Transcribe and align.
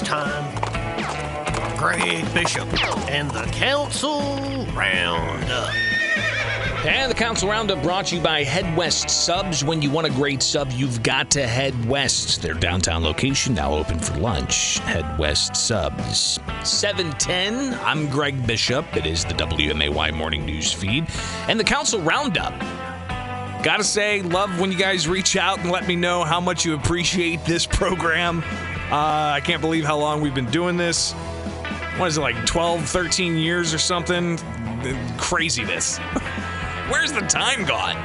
Time 0.00 0.54
Greg 1.78 2.24
Bishop 2.34 2.66
and 3.10 3.30
the 3.30 3.44
Council 3.52 4.20
Roundup. 4.74 5.74
And 6.84 7.10
the 7.10 7.14
Council 7.14 7.48
Roundup 7.48 7.82
brought 7.82 8.06
to 8.06 8.16
you 8.16 8.20
by 8.20 8.44
Head 8.44 8.76
West 8.76 9.08
Subs. 9.08 9.64
When 9.64 9.82
you 9.82 9.90
want 9.90 10.06
a 10.06 10.10
great 10.10 10.42
sub, 10.42 10.70
you've 10.72 11.02
got 11.02 11.30
to 11.32 11.46
head 11.46 11.88
west. 11.88 12.42
Their 12.42 12.54
downtown 12.54 13.02
location 13.02 13.54
now 13.54 13.74
open 13.74 13.98
for 13.98 14.16
lunch. 14.18 14.78
Head 14.80 15.18
West 15.18 15.56
Subs. 15.56 16.38
710. 16.64 17.74
I'm 17.84 18.08
Greg 18.08 18.46
Bishop. 18.46 18.96
It 18.96 19.06
is 19.06 19.24
the 19.24 19.34
WMAY 19.34 20.14
morning 20.14 20.44
news 20.44 20.72
feed. 20.72 21.06
And 21.48 21.58
the 21.58 21.64
Council 21.64 22.00
Roundup. 22.00 22.58
Gotta 23.62 23.84
say, 23.84 24.22
love 24.22 24.60
when 24.60 24.70
you 24.70 24.78
guys 24.78 25.08
reach 25.08 25.36
out 25.36 25.58
and 25.58 25.70
let 25.70 25.88
me 25.88 25.96
know 25.96 26.24
how 26.24 26.40
much 26.40 26.64
you 26.64 26.74
appreciate 26.74 27.44
this 27.44 27.66
program. 27.66 28.44
Uh, 28.90 29.32
I 29.34 29.40
can't 29.40 29.60
believe 29.60 29.84
how 29.84 29.98
long 29.98 30.20
we've 30.20 30.34
been 30.34 30.50
doing 30.50 30.76
this. 30.76 31.12
What 31.96 32.06
is 32.06 32.18
it, 32.18 32.20
like 32.20 32.46
12, 32.46 32.88
13 32.88 33.36
years 33.36 33.74
or 33.74 33.78
something? 33.78 34.38
Craziness. 35.16 35.98
Where's 36.88 37.10
the 37.10 37.22
time 37.22 37.64
gone? 37.64 37.96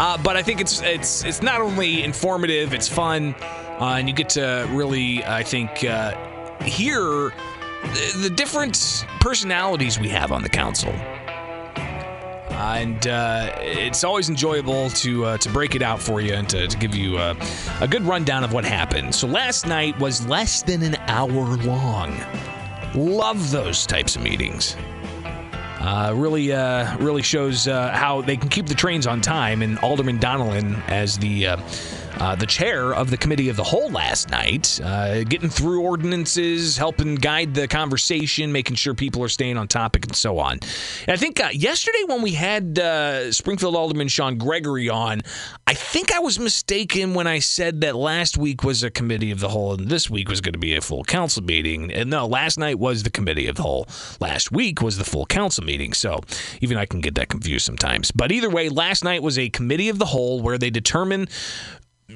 Uh, 0.00 0.16
but 0.22 0.36
I 0.36 0.42
think 0.42 0.62
it's 0.62 0.80
it's 0.80 1.24
it's 1.24 1.42
not 1.42 1.60
only 1.60 2.02
informative, 2.02 2.72
it's 2.72 2.88
fun, 2.88 3.34
uh, 3.78 3.96
and 3.98 4.08
you 4.08 4.14
get 4.14 4.30
to 4.30 4.66
really, 4.70 5.22
I 5.24 5.42
think, 5.42 5.84
uh, 5.84 6.14
hear 6.62 7.02
the, 7.02 8.18
the 8.22 8.30
different 8.30 9.04
personalities 9.20 9.98
we 9.98 10.08
have 10.08 10.32
on 10.32 10.42
the 10.42 10.48
council. 10.48 10.94
Uh, 12.60 12.74
and 12.74 13.06
uh, 13.06 13.50
it's 13.60 14.04
always 14.04 14.28
enjoyable 14.28 14.90
to 14.90 15.24
uh, 15.24 15.38
to 15.38 15.48
break 15.48 15.74
it 15.74 15.80
out 15.80 15.98
for 15.98 16.20
you 16.20 16.34
and 16.34 16.46
to, 16.46 16.68
to 16.68 16.76
give 16.76 16.94
you 16.94 17.16
a, 17.16 17.34
a 17.80 17.88
good 17.88 18.02
rundown 18.02 18.44
of 18.44 18.52
what 18.52 18.66
happened. 18.66 19.14
So 19.14 19.26
last 19.26 19.66
night 19.66 19.98
was 19.98 20.26
less 20.26 20.60
than 20.62 20.82
an 20.82 20.96
hour 21.06 21.56
long. 21.56 22.14
Love 22.94 23.50
those 23.50 23.86
types 23.86 24.14
of 24.14 24.20
meetings. 24.20 24.76
Uh, 25.80 26.12
really, 26.14 26.52
uh, 26.52 26.98
really 26.98 27.22
shows 27.22 27.66
uh, 27.66 27.92
how 27.92 28.20
they 28.20 28.36
can 28.36 28.50
keep 28.50 28.66
the 28.66 28.74
trains 28.74 29.06
on 29.06 29.22
time. 29.22 29.62
And 29.62 29.78
Alderman 29.78 30.18
Donelan, 30.18 30.86
as 30.86 31.16
the 31.16 31.46
uh, 32.20 32.30
uh, 32.30 32.36
the 32.36 32.46
chair 32.46 32.94
of 32.94 33.10
the 33.10 33.16
committee 33.16 33.48
of 33.48 33.56
the 33.56 33.64
whole 33.64 33.90
last 33.90 34.30
night, 34.30 34.80
uh, 34.84 35.24
getting 35.24 35.48
through 35.48 35.82
ordinances, 35.82 36.76
helping 36.76 37.16
guide 37.16 37.54
the 37.54 37.66
conversation, 37.66 38.52
making 38.52 38.76
sure 38.76 38.94
people 38.94 39.20
are 39.24 39.28
staying 39.28 39.56
on 39.56 39.66
topic, 39.66 40.06
and 40.06 40.14
so 40.14 40.38
on. 40.38 40.52
And 40.52 41.08
I 41.08 41.16
think 41.16 41.40
yesterday 41.52 42.04
when 42.06 42.22
we 42.22 42.30
had 42.32 42.78
Springfield 43.34 43.74
Alderman 43.74 44.06
Sean 44.06 44.38
Gregory 44.38 44.88
on, 44.88 45.22
I 45.66 45.74
think 45.74 46.12
I 46.12 46.20
was 46.20 46.38
mistaken 46.38 47.14
when 47.14 47.26
I 47.26 47.40
said 47.40 47.80
that 47.80 47.96
last 47.96 48.38
week 48.38 48.62
was 48.62 48.84
a 48.84 48.90
committee 48.90 49.32
of 49.32 49.40
the 49.40 49.48
whole 49.48 49.74
and 49.74 49.88
this 49.88 50.08
week 50.08 50.28
was 50.28 50.40
going 50.40 50.52
to 50.52 50.58
be 50.58 50.76
a 50.76 50.80
full 50.80 51.04
council 51.04 51.42
meeting. 51.42 51.92
And 51.92 52.10
no, 52.10 52.26
last 52.26 52.58
night 52.58 52.78
was 52.78 53.02
the 53.02 53.10
committee 53.10 53.48
of 53.48 53.56
the 53.56 53.62
whole. 53.62 53.88
Last 54.20 54.52
week 54.52 54.82
was 54.82 54.98
the 54.98 55.04
full 55.04 55.26
council 55.26 55.64
meeting. 55.64 55.92
So 55.92 56.20
even 56.60 56.76
I 56.76 56.86
can 56.86 57.00
get 57.00 57.16
that 57.16 57.28
confused 57.28 57.66
sometimes. 57.66 58.10
But 58.12 58.30
either 58.30 58.50
way, 58.50 58.68
last 58.68 59.02
night 59.04 59.22
was 59.22 59.38
a 59.38 59.48
committee 59.50 59.88
of 59.88 59.98
the 59.98 60.06
whole 60.06 60.40
where 60.40 60.58
they 60.58 60.70
determine 60.70 61.28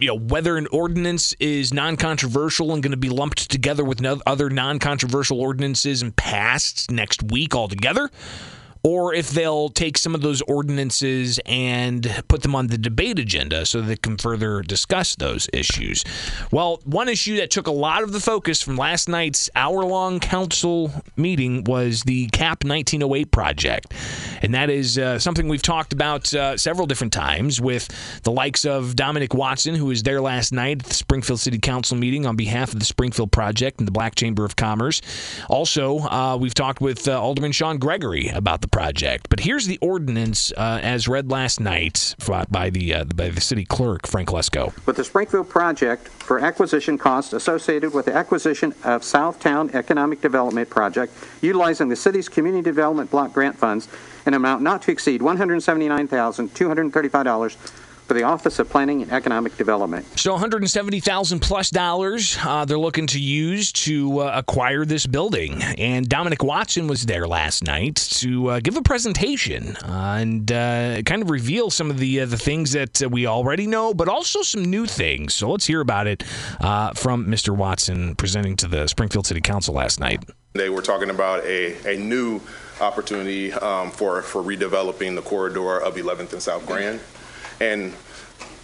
you 0.00 0.08
know 0.08 0.18
whether 0.18 0.56
an 0.56 0.66
ordinance 0.72 1.34
is 1.40 1.72
non-controversial 1.72 2.72
and 2.72 2.82
going 2.82 2.90
to 2.90 2.96
be 2.96 3.08
lumped 3.08 3.50
together 3.50 3.84
with 3.84 4.04
other 4.26 4.50
non-controversial 4.50 5.40
ordinances 5.40 6.02
and 6.02 6.14
passed 6.16 6.90
next 6.90 7.22
week 7.24 7.54
altogether 7.54 8.10
or 8.84 9.14
if 9.14 9.30
they'll 9.30 9.70
take 9.70 9.96
some 9.96 10.14
of 10.14 10.20
those 10.20 10.42
ordinances 10.42 11.40
and 11.46 12.22
put 12.28 12.42
them 12.42 12.54
on 12.54 12.66
the 12.66 12.76
debate 12.76 13.18
agenda 13.18 13.64
so 13.64 13.80
they 13.80 13.96
can 13.96 14.18
further 14.18 14.60
discuss 14.60 15.16
those 15.16 15.48
issues. 15.54 16.04
Well, 16.52 16.80
one 16.84 17.08
issue 17.08 17.38
that 17.38 17.50
took 17.50 17.66
a 17.66 17.72
lot 17.72 18.02
of 18.02 18.12
the 18.12 18.20
focus 18.20 18.60
from 18.60 18.76
last 18.76 19.08
night's 19.08 19.48
hour 19.56 19.84
long 19.84 20.20
council 20.20 20.92
meeting 21.16 21.64
was 21.64 22.02
the 22.02 22.26
CAP 22.28 22.64
1908 22.64 23.30
project. 23.30 23.94
And 24.42 24.52
that 24.54 24.68
is 24.68 24.98
uh, 24.98 25.18
something 25.18 25.48
we've 25.48 25.62
talked 25.62 25.94
about 25.94 26.32
uh, 26.34 26.58
several 26.58 26.86
different 26.86 27.14
times 27.14 27.62
with 27.62 27.88
the 28.22 28.30
likes 28.30 28.66
of 28.66 28.94
Dominic 28.94 29.32
Watson, 29.32 29.74
who 29.74 29.86
was 29.86 30.02
there 30.02 30.20
last 30.20 30.52
night 30.52 30.82
at 30.82 30.86
the 30.86 30.94
Springfield 30.94 31.40
City 31.40 31.58
Council 31.58 31.96
meeting 31.96 32.26
on 32.26 32.36
behalf 32.36 32.74
of 32.74 32.80
the 32.80 32.84
Springfield 32.84 33.32
Project 33.32 33.78
and 33.78 33.88
the 33.88 33.92
Black 33.92 34.14
Chamber 34.14 34.44
of 34.44 34.56
Commerce. 34.56 35.00
Also, 35.48 36.00
uh, 36.00 36.36
we've 36.38 36.52
talked 36.52 36.82
with 36.82 37.08
uh, 37.08 37.18
Alderman 37.18 37.52
Sean 37.52 37.78
Gregory 37.78 38.28
about 38.28 38.60
the 38.60 38.68
project. 38.74 39.28
But 39.30 39.40
here's 39.40 39.66
the 39.66 39.78
ordinance 39.80 40.52
uh, 40.56 40.80
as 40.82 41.06
read 41.06 41.30
last 41.30 41.60
night 41.60 42.16
by 42.50 42.70
the 42.70 42.94
uh, 42.94 43.04
by 43.04 43.28
the 43.28 43.40
city 43.40 43.64
clerk 43.64 44.08
Frank 44.08 44.30
Lesko. 44.30 44.74
With 44.84 44.96
the 44.96 45.04
Springfield 45.04 45.48
project 45.48 46.08
for 46.08 46.40
acquisition 46.40 46.98
costs 46.98 47.32
associated 47.32 47.94
with 47.94 48.06
the 48.06 48.14
acquisition 48.14 48.74
of 48.82 49.02
Southtown 49.02 49.72
Economic 49.74 50.20
Development 50.20 50.68
Project, 50.68 51.12
utilizing 51.40 51.88
the 51.88 51.94
city's 51.94 52.28
community 52.28 52.64
development 52.64 53.12
block 53.12 53.32
grant 53.32 53.56
funds, 53.56 53.86
an 54.26 54.34
amount 54.34 54.62
not 54.62 54.82
to 54.82 54.90
exceed 54.90 55.20
$179,235 55.20 57.83
for 58.06 58.14
the 58.14 58.22
Office 58.22 58.58
of 58.58 58.68
Planning 58.68 59.02
and 59.02 59.12
Economic 59.12 59.56
Development. 59.56 60.06
So 60.18 60.32
170,000 60.32 61.40
plus 61.40 61.70
dollars 61.70 62.36
uh, 62.42 62.64
they're 62.64 62.78
looking 62.78 63.06
to 63.08 63.20
use 63.20 63.72
to 63.72 64.20
uh, 64.20 64.32
acquire 64.34 64.84
this 64.84 65.06
building. 65.06 65.62
And 65.62 66.08
Dominic 66.08 66.42
Watson 66.42 66.86
was 66.86 67.06
there 67.06 67.26
last 67.26 67.64
night 67.64 67.96
to 67.96 68.50
uh, 68.50 68.60
give 68.60 68.76
a 68.76 68.82
presentation 68.82 69.76
uh, 69.76 70.16
and 70.20 70.50
uh, 70.52 71.02
kind 71.02 71.22
of 71.22 71.30
reveal 71.30 71.70
some 71.70 71.90
of 71.90 71.98
the 71.98 72.20
uh, 72.20 72.26
the 72.26 72.36
things 72.36 72.72
that 72.72 73.02
we 73.10 73.26
already 73.26 73.66
know, 73.66 73.94
but 73.94 74.08
also 74.08 74.42
some 74.42 74.64
new 74.64 74.86
things. 74.86 75.34
So 75.34 75.50
let's 75.50 75.66
hear 75.66 75.80
about 75.80 76.06
it 76.06 76.22
from 76.22 77.26
Mr. 77.26 77.56
Watson 77.56 78.14
presenting 78.16 78.56
to 78.56 78.68
the 78.68 78.86
Springfield 78.86 79.26
City 79.26 79.40
Council 79.40 79.74
last 79.74 80.00
night. 80.00 80.24
They 80.54 80.70
were 80.70 80.82
talking 80.82 81.10
about 81.10 81.44
a, 81.44 81.94
a 81.94 81.98
new 81.98 82.40
opportunity 82.80 83.52
um, 83.52 83.90
for, 83.90 84.22
for 84.22 84.42
redeveloping 84.42 85.14
the 85.14 85.22
corridor 85.22 85.78
of 85.78 85.96
11th 85.96 86.32
and 86.32 86.42
South 86.42 86.66
Grand. 86.66 87.00
And 87.60 87.92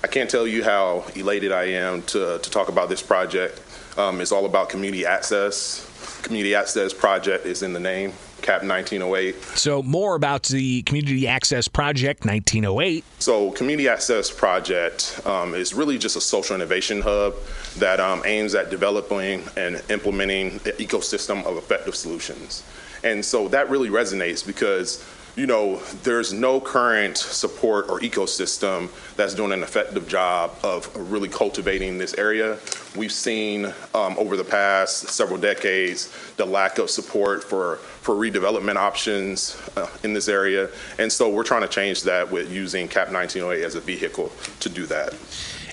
I 0.02 0.06
can't 0.06 0.30
tell 0.30 0.46
you 0.46 0.64
how 0.64 1.04
elated 1.14 1.52
I 1.52 1.64
am 1.64 2.02
to, 2.02 2.38
to 2.38 2.50
talk 2.50 2.68
about 2.68 2.88
this 2.88 3.02
project. 3.02 3.60
Um, 3.98 4.20
it's 4.20 4.32
all 4.32 4.46
about 4.46 4.68
community 4.68 5.04
access. 5.04 5.86
Community 6.22 6.54
Access 6.54 6.92
Project 6.92 7.46
is 7.46 7.62
in 7.62 7.72
the 7.72 7.80
name. 7.80 8.12
CAP 8.42 8.62
1908. 8.62 9.34
So, 9.56 9.82
more 9.82 10.14
about 10.14 10.44
the 10.44 10.82
Community 10.82 11.28
Access 11.28 11.68
Project 11.68 12.24
1908. 12.24 13.04
So, 13.18 13.50
Community 13.50 13.86
Access 13.86 14.30
Project 14.30 15.20
um, 15.26 15.54
is 15.54 15.74
really 15.74 15.98
just 15.98 16.16
a 16.16 16.22
social 16.22 16.56
innovation 16.56 17.02
hub 17.02 17.34
that 17.76 18.00
um, 18.00 18.22
aims 18.24 18.54
at 18.54 18.70
developing 18.70 19.44
and 19.58 19.82
implementing 19.90 20.52
an 20.52 20.72
ecosystem 20.78 21.44
of 21.44 21.58
effective 21.58 21.94
solutions. 21.94 22.64
And 23.02 23.24
so 23.24 23.48
that 23.48 23.70
really 23.70 23.88
resonates 23.88 24.46
because 24.46 25.04
you 25.36 25.46
know, 25.46 25.76
there's 26.02 26.32
no 26.32 26.60
current 26.60 27.16
support 27.16 27.88
or 27.88 28.00
ecosystem 28.00 28.88
that's 29.16 29.34
doing 29.34 29.52
an 29.52 29.62
effective 29.62 30.08
job 30.08 30.56
of 30.62 30.90
really 31.10 31.28
cultivating 31.28 31.98
this 31.98 32.14
area. 32.14 32.58
We've 32.96 33.12
seen 33.12 33.66
um, 33.94 34.18
over 34.18 34.36
the 34.36 34.44
past 34.44 35.08
several 35.08 35.38
decades 35.38 36.12
the 36.36 36.44
lack 36.44 36.78
of 36.78 36.90
support 36.90 37.44
for, 37.44 37.76
for 37.76 38.14
redevelopment 38.14 38.76
options 38.76 39.60
uh, 39.76 39.88
in 40.02 40.12
this 40.12 40.28
area. 40.28 40.68
And 40.98 41.12
so 41.12 41.28
we're 41.28 41.44
trying 41.44 41.62
to 41.62 41.68
change 41.68 42.02
that 42.02 42.30
with 42.30 42.52
using 42.52 42.88
CAP 42.88 43.12
1908 43.12 43.64
as 43.64 43.76
a 43.76 43.80
vehicle 43.80 44.32
to 44.60 44.68
do 44.68 44.86
that. 44.86 45.14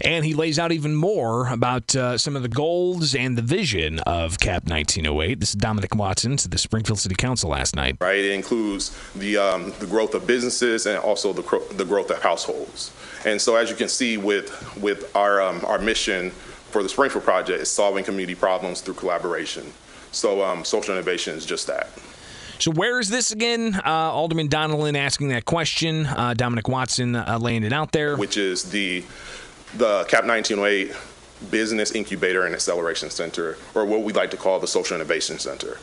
And 0.02 0.25
he 0.25 0.34
lays 0.34 0.59
out 0.59 0.72
even 0.72 0.96
more 0.96 1.47
about 1.47 1.96
uh, 1.96 2.18
some 2.18 2.35
of 2.35 2.44
the 2.44 2.50
goals 2.50 3.16
and 3.16 3.38
the 3.38 3.41
vision 3.41 4.00
of 4.00 4.40
CAP 4.40 4.66
1908. 4.66 5.40
This 5.40 5.50
is 5.50 5.56
Dominic 5.56 5.96
Watson 5.96 6.38
to 6.38 6.47
the 6.47 6.58
Springfield 6.58 7.00
City 7.00 7.16
Council 7.16 7.50
last 7.50 7.75
night. 7.75 7.97
Right, 8.00 8.19
it 8.19 8.31
includes 8.31 8.97
the 9.16 9.38
um, 9.38 9.74
the 9.80 9.88
growth 9.88 10.13
of 10.13 10.27
businesses 10.27 10.86
and 10.86 10.98
also 11.00 11.33
the 11.33 11.44
the 11.75 11.86
growth 11.86 12.12
of 12.12 12.21
households. 12.21 12.92
And 13.25 13.42
so, 13.42 13.56
as 13.56 13.69
you 13.69 13.75
can 13.75 13.89
see, 13.89 14.18
with 14.18 14.77
with 14.77 15.16
our 15.16 15.42
um, 15.42 15.63
our 15.66 15.80
mission 15.80 16.31
for 16.31 16.83
the 16.83 16.89
Springfield 16.89 17.24
project 17.24 17.62
is 17.62 17.71
solving 17.71 18.04
community 18.04 18.36
problems 18.36 18.81
through 18.81 18.95
collaboration. 18.95 19.74
So, 20.12 20.44
um, 20.44 20.63
social 20.63 20.94
innovation 20.94 21.36
is 21.36 21.45
just 21.45 21.68
that. 21.68 21.89
So 22.60 22.71
where 22.71 23.00
is 23.00 23.10
this 23.10 23.31
again? 23.31 23.75
Uh, 23.75 23.89
Alderman 23.92 24.50
Donelan 24.50 24.98
asking 24.98 25.30
that 25.30 25.45
question. 25.45 26.07
Uh, 26.07 26.33
Dominic 26.33 26.68
Watson 26.68 27.16
uh, 27.16 27.38
laying 27.39 27.63
it 27.63 27.71
out 27.71 27.92
there. 27.92 28.18
Which 28.18 28.36
is 28.36 28.71
the 28.71 29.04
the 29.75 30.06
CAP 30.06 30.25
1908 30.25 30.96
Business 31.52 31.92
Incubator 31.92 32.46
and 32.46 32.56
Acceleration 32.56 33.10
Center, 33.10 33.58
or 33.75 33.86
what 33.86 34.02
we 34.02 34.14
like 34.14 34.31
to 34.31 34.38
call 34.38 34.60
the 34.60 34.68
Social 34.68 34.96
Innovation 34.96 35.38
Center. 35.40 35.78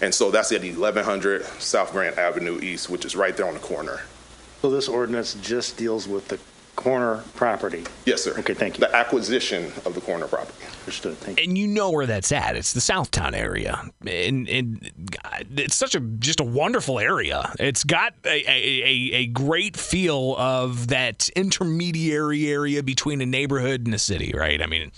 And 0.00 0.14
so 0.14 0.30
that's 0.30 0.52
at 0.52 0.62
1100 0.62 1.44
South 1.60 1.92
Grand 1.92 2.18
Avenue 2.18 2.60
East, 2.60 2.90
which 2.90 3.04
is 3.04 3.16
right 3.16 3.36
there 3.36 3.46
on 3.46 3.54
the 3.54 3.60
corner. 3.60 4.00
So 4.62 4.70
this 4.70 4.88
ordinance 4.88 5.34
just 5.34 5.76
deals 5.76 6.06
with 6.06 6.28
the 6.28 6.38
corner 6.78 7.24
property? 7.34 7.84
Yes, 8.06 8.22
sir. 8.22 8.38
Okay, 8.38 8.54
thank 8.54 8.78
you. 8.78 8.86
The 8.86 8.94
acquisition 8.94 9.64
of 9.84 9.94
the 9.94 10.00
corner 10.00 10.28
property. 10.28 10.64
Understood. 10.82 11.18
Thank 11.18 11.38
you. 11.38 11.44
And 11.44 11.58
you 11.58 11.66
know 11.66 11.90
where 11.90 12.06
that's 12.06 12.30
at. 12.30 12.54
It's 12.54 12.72
the 12.72 12.80
Southtown 12.80 13.34
area, 13.34 13.82
and, 14.06 14.48
and 14.48 14.90
it's 15.56 15.74
such 15.74 15.96
a 15.96 16.00
just 16.00 16.38
a 16.38 16.44
wonderful 16.44 17.00
area. 17.00 17.52
It's 17.58 17.82
got 17.82 18.14
a, 18.24 18.44
a, 18.48 19.12
a 19.14 19.26
great 19.26 19.76
feel 19.76 20.36
of 20.38 20.88
that 20.88 21.28
intermediary 21.30 22.46
area 22.46 22.82
between 22.82 23.20
a 23.20 23.26
neighborhood 23.26 23.84
and 23.84 23.94
a 23.94 23.98
city, 23.98 24.32
right? 24.34 24.62
I 24.62 24.66
mean 24.66 24.92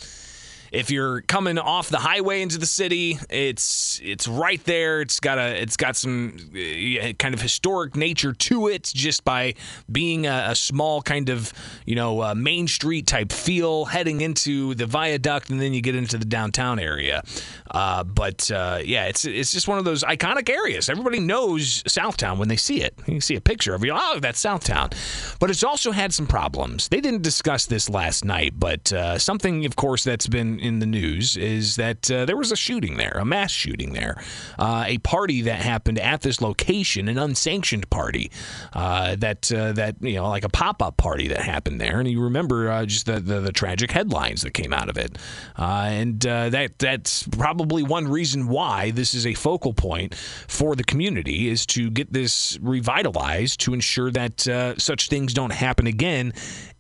if 0.73 0.91
you're 0.91 1.23
coming 1.23 1.59
off 1.59 1.89
the 1.89 1.99
highway 1.99 2.43
into 2.43 2.59
the 2.59 2.67
city, 2.67 3.19
it's 3.29 4.01
it's 4.03 4.29
right 4.29 4.63
there. 4.65 5.01
It's 5.01 5.21
got 5.21 5.39
a 5.39 5.61
it's 5.61 5.77
got 5.77 5.97
some 5.97 6.37
uh, 6.55 7.13
kind 7.19 7.35
of 7.35 7.43
historic 7.43 7.97
nature 7.97 8.33
to 8.33 8.69
it, 8.69 8.85
just 8.85 9.25
by 9.25 9.55
being 9.91 10.27
a, 10.27 10.47
a 10.51 10.55
small 10.55 11.03
kind 11.03 11.29
of 11.29 11.53
you 11.87 11.95
know 11.95 12.23
uh, 12.23 12.35
main 12.35 12.69
street 12.69 13.07
type 13.07 13.33
feel 13.33 13.87
heading 13.87 14.21
into 14.21 14.75
the 14.75 14.87
viaduct, 14.87 15.51
and 15.51 15.61
then 15.61 15.73
you 15.73 15.81
get 15.81 15.95
into 15.95 16.19
the 16.19 16.25
downtown 16.25 16.79
area. 16.79 17.23
Uh, 17.71 18.05
but 18.05 18.51
uh, 18.51 18.81
yeah, 18.85 19.07
it's 19.07 19.25
it's 19.25 19.53
just 19.53 19.69
one 19.69 19.79
of 19.79 19.85
those 19.85 20.05
iconic 20.05 20.49
areas. 20.49 20.89
Everybody 20.89 21.21
knows 21.21 21.83
Southtown 21.85 22.39
when 22.39 22.49
they 22.49 22.57
see 22.57 22.83
it. 22.83 22.95
You 23.07 23.21
see 23.21 23.35
a 23.35 23.41
picture 23.41 23.75
of 23.75 23.85
you, 23.85 23.93
oh, 23.95 24.21
that's 24.21 24.43
Southtown. 24.43 24.95
But 25.41 25.51
it's 25.51 25.65
also 25.65 25.91
had 25.91 26.13
some 26.13 26.27
problems. 26.27 26.89
They 26.89 27.01
didn't 27.01 27.23
discuss 27.23 27.67
this 27.67 27.89
last 27.89 28.25
night, 28.25 28.55
but 28.57 28.93
uh, 28.93 29.19
something, 29.19 29.67
of 29.67 29.77
course, 29.77 30.05
that's 30.05 30.27
been 30.27 30.60
in 30.61 30.79
the 30.79 30.87
news 30.87 31.37
is 31.37 31.77
that 31.77 32.11
uh, 32.11 32.25
there 32.25 32.37
was 32.37 32.53
a 32.53 32.57
shooting 32.57 32.97
there, 32.97 33.17
a 33.19 33.25
mass 33.25 33.51
shooting 33.51 33.93
there, 33.93 34.23
uh, 34.59 34.85
a 34.87 34.99
party 34.99 35.43
that 35.43 35.61
happened 35.61 35.99
at 35.99 36.21
this 36.21 36.41
location, 36.41 37.09
an 37.09 37.19
unsanctioned 37.19 37.89
party 37.91 38.31
uh, 38.73 39.17
that 39.17 39.51
uh, 39.53 39.73
that 39.73 39.97
you 40.01 40.15
know, 40.15 40.29
like 40.29 40.45
a 40.45 40.49
pop 40.49 40.83
up 40.83 40.97
party 40.97 41.29
that 41.29 41.41
happened 41.41 41.81
there. 41.81 41.99
And 41.99 42.09
you 42.09 42.23
remember 42.23 42.71
uh, 42.71 42.87
just 42.87 43.07
the, 43.07 43.21
the, 43.21 43.41
the 43.41 43.53
tragic 43.53 43.91
headlines 43.91 44.43
that 44.43 44.53
came 44.53 44.73
out 44.73 44.89
of 44.89 44.97
it, 44.97 45.19
and 45.57 46.21
that 46.21 46.79
that's 46.79 47.27
probably 47.29 47.83
one 47.83 48.07
reason 48.09 48.49
why 48.49 48.91
this 48.91 49.15
is 49.15 49.27
a 49.27 49.35
focal 49.35 49.73
point 49.73 50.15
for 50.15 50.77
the 50.77 50.85
community 50.85 51.49
is 51.49 51.67
to 51.67 51.91
get 51.91 52.13
this 52.13 52.59
revitalized 52.61 53.61
to 53.61 53.75
ensure 53.75 54.11
that 54.11 54.41
such 54.79 55.09
things 55.09 55.35
don't 55.35 55.53
happen 55.53 55.87
again 55.87 56.33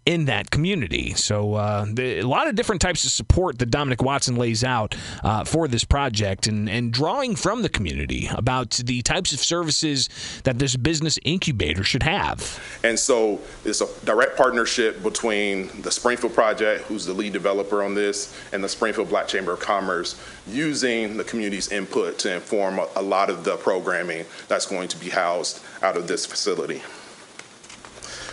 in 0.06 0.24
that 0.24 0.50
community. 0.50 1.12
So, 1.14 1.54
uh, 1.54 1.86
the, 1.92 2.20
a 2.20 2.26
lot 2.26 2.48
of 2.48 2.54
different 2.54 2.80
types 2.80 3.04
of 3.04 3.10
support 3.10 3.58
that 3.58 3.70
Dominic 3.70 4.02
Watson 4.02 4.36
lays 4.36 4.64
out 4.64 4.96
uh, 5.22 5.44
for 5.44 5.68
this 5.68 5.84
project 5.84 6.46
and, 6.46 6.68
and 6.68 6.92
drawing 6.92 7.36
from 7.36 7.62
the 7.62 7.68
community 7.68 8.28
about 8.32 8.70
the 8.70 9.02
types 9.02 9.32
of 9.32 9.40
services 9.40 10.08
that 10.44 10.58
this 10.58 10.76
business 10.76 11.18
incubator 11.22 11.84
should 11.84 12.02
have. 12.02 12.60
And 12.82 12.98
so, 12.98 13.40
it's 13.64 13.80
a 13.80 13.86
direct 14.04 14.36
partnership 14.36 15.02
between 15.02 15.68
the 15.82 15.90
Springfield 15.90 16.34
Project, 16.34 16.84
who's 16.84 17.04
the 17.04 17.14
lead 17.14 17.32
developer 17.32 17.82
on 17.82 17.94
this, 17.94 18.34
and 18.52 18.64
the 18.64 18.68
Springfield 18.68 19.10
Black 19.10 19.28
Chamber 19.28 19.52
of 19.52 19.60
Commerce, 19.60 20.20
using 20.48 21.18
the 21.18 21.24
community's 21.24 21.70
input 21.70 22.18
to 22.20 22.34
inform 22.34 22.78
a, 22.78 22.88
a 22.96 23.02
lot 23.02 23.28
of 23.28 23.44
the 23.44 23.56
programming 23.56 24.24
that's 24.48 24.66
going 24.66 24.88
to 24.88 24.98
be 24.98 25.10
housed 25.10 25.60
out 25.82 25.96
of 25.96 26.08
this 26.08 26.24
facility. 26.24 26.82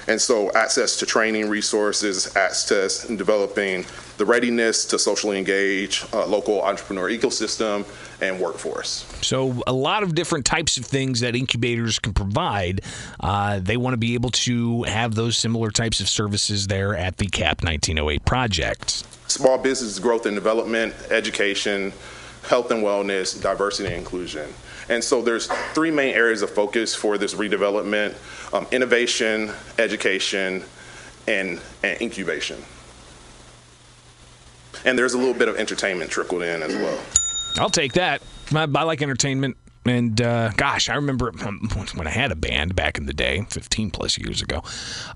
And 0.08 0.22
so 0.22 0.52
access 0.54 0.98
to 0.98 1.06
training 1.06 1.50
resources, 1.50 2.36
access 2.36 3.10
in 3.10 3.18
developing 3.18 3.86
the 4.18 4.26
readiness 4.26 4.86
to 4.86 4.98
socially 4.98 5.38
engage 5.38 6.06
uh, 6.14 6.26
local 6.26 6.62
entrepreneur 6.62 7.10
ecosystem 7.10 7.86
and 8.22 8.40
workforce. 8.40 9.06
So 9.22 9.62
a 9.68 9.74
lot 9.74 10.04
of 10.04 10.16
different 10.16 10.46
types 10.46 10.78
of 10.78 10.86
things 10.86 11.20
that 11.20 11.36
incubators 11.36 12.00
can 12.00 12.14
provide. 12.14 12.82
Uh, 13.20 13.60
they 13.60 13.78
want 13.78 13.94
to 13.94 13.98
be 13.98 14.14
able 14.14 14.32
to 14.32 14.84
have 14.84 15.14
those 15.16 15.38
similar 15.38 15.72
types 15.72 16.00
of 16.00 16.10
services 16.10 16.68
there 16.68 16.96
at 16.96 17.18
the 17.18 17.28
CAP 17.28 17.64
1908 17.64 18.26
project. 18.26 19.04
Small 19.28 19.58
business 19.58 20.00
growth 20.00 20.26
and 20.26 20.36
development, 20.36 20.96
education, 21.12 21.92
health 22.48 22.72
and 22.72 22.84
wellness, 22.84 23.40
diversity 23.40 23.90
and 23.90 23.98
inclusion. 23.98 24.54
And 24.90 25.04
so 25.04 25.22
there's 25.22 25.48
three 25.74 25.92
main 25.92 26.14
areas 26.14 26.42
of 26.42 26.50
focus 26.50 26.96
for 26.96 27.18
this 27.18 27.34
redevelopment 27.34 28.16
um, 28.54 28.66
innovation, 28.72 29.52
education, 29.78 30.64
and, 31.28 31.60
and 31.84 32.02
incubation. 32.02 32.64
And 34.86 34.98
there's 34.98 35.14
a 35.14 35.18
little 35.18 35.34
bit 35.34 35.50
of 35.50 35.58
entertainment 35.58 36.10
trickled 36.12 36.44
in 36.44 36.64
as 36.64 36.74
well. 36.76 37.00
I'll 37.58 37.70
take 37.70 37.94
that. 37.94 38.22
I, 38.54 38.64
I 38.64 38.84
like 38.84 39.02
entertainment. 39.02 39.58
And 39.90 40.22
uh, 40.22 40.50
gosh, 40.58 40.90
I 40.90 40.96
remember 40.96 41.32
when 41.96 42.08
I 42.08 42.12
had 42.12 42.32
a 42.32 42.36
band 42.36 42.76
back 42.76 42.98
in 42.98 43.06
the 43.06 43.14
day, 43.14 43.46
15 43.50 43.92
plus 43.92 44.18
years 44.18 44.42
ago. 44.42 44.64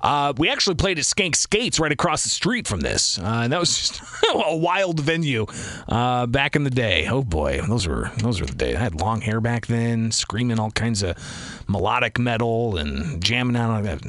Uh, 0.01 0.33
we 0.37 0.49
actually 0.49 0.75
played 0.75 0.97
at 0.97 1.05
Skank 1.05 1.35
Skates 1.35 1.79
right 1.79 1.91
across 1.91 2.23
the 2.23 2.29
street 2.29 2.67
from 2.67 2.81
this. 2.81 3.19
Uh, 3.19 3.41
and 3.43 3.53
that 3.53 3.59
was 3.59 3.77
just 3.77 4.01
a 4.33 4.55
wild 4.55 4.99
venue 4.99 5.45
uh, 5.87 6.25
back 6.25 6.55
in 6.55 6.63
the 6.63 6.69
day. 6.69 7.07
Oh 7.07 7.23
boy, 7.23 7.61
those 7.67 7.87
were 7.87 8.11
those 8.17 8.39
were 8.39 8.47
the 8.47 8.55
days. 8.55 8.75
I 8.75 8.79
had 8.79 8.99
long 8.99 9.21
hair 9.21 9.41
back 9.41 9.67
then, 9.67 10.11
screaming 10.11 10.59
all 10.59 10.71
kinds 10.71 11.03
of 11.03 11.17
melodic 11.67 12.19
metal 12.19 12.77
and 12.77 13.23
jamming 13.23 13.55
out 13.55 13.69
on 13.71 13.83
that. 13.83 14.01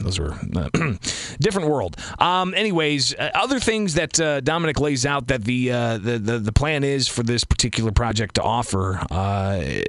Those 0.00 0.18
were 0.18 0.34
different 1.40 1.68
world. 1.68 1.96
Um, 2.18 2.54
anyways, 2.54 3.14
uh, 3.14 3.30
other 3.34 3.60
things 3.60 3.94
that 3.94 4.18
uh, 4.20 4.40
Dominic 4.40 4.80
lays 4.80 5.06
out 5.06 5.28
that 5.28 5.44
the, 5.44 5.68
the, 5.68 6.20
the 6.22 6.38
the 6.38 6.52
plan 6.52 6.84
is 6.84 7.08
for 7.08 7.22
this 7.22 7.44
particular 7.44 7.92
project 7.92 8.36
to 8.36 8.42
offer. 8.42 9.04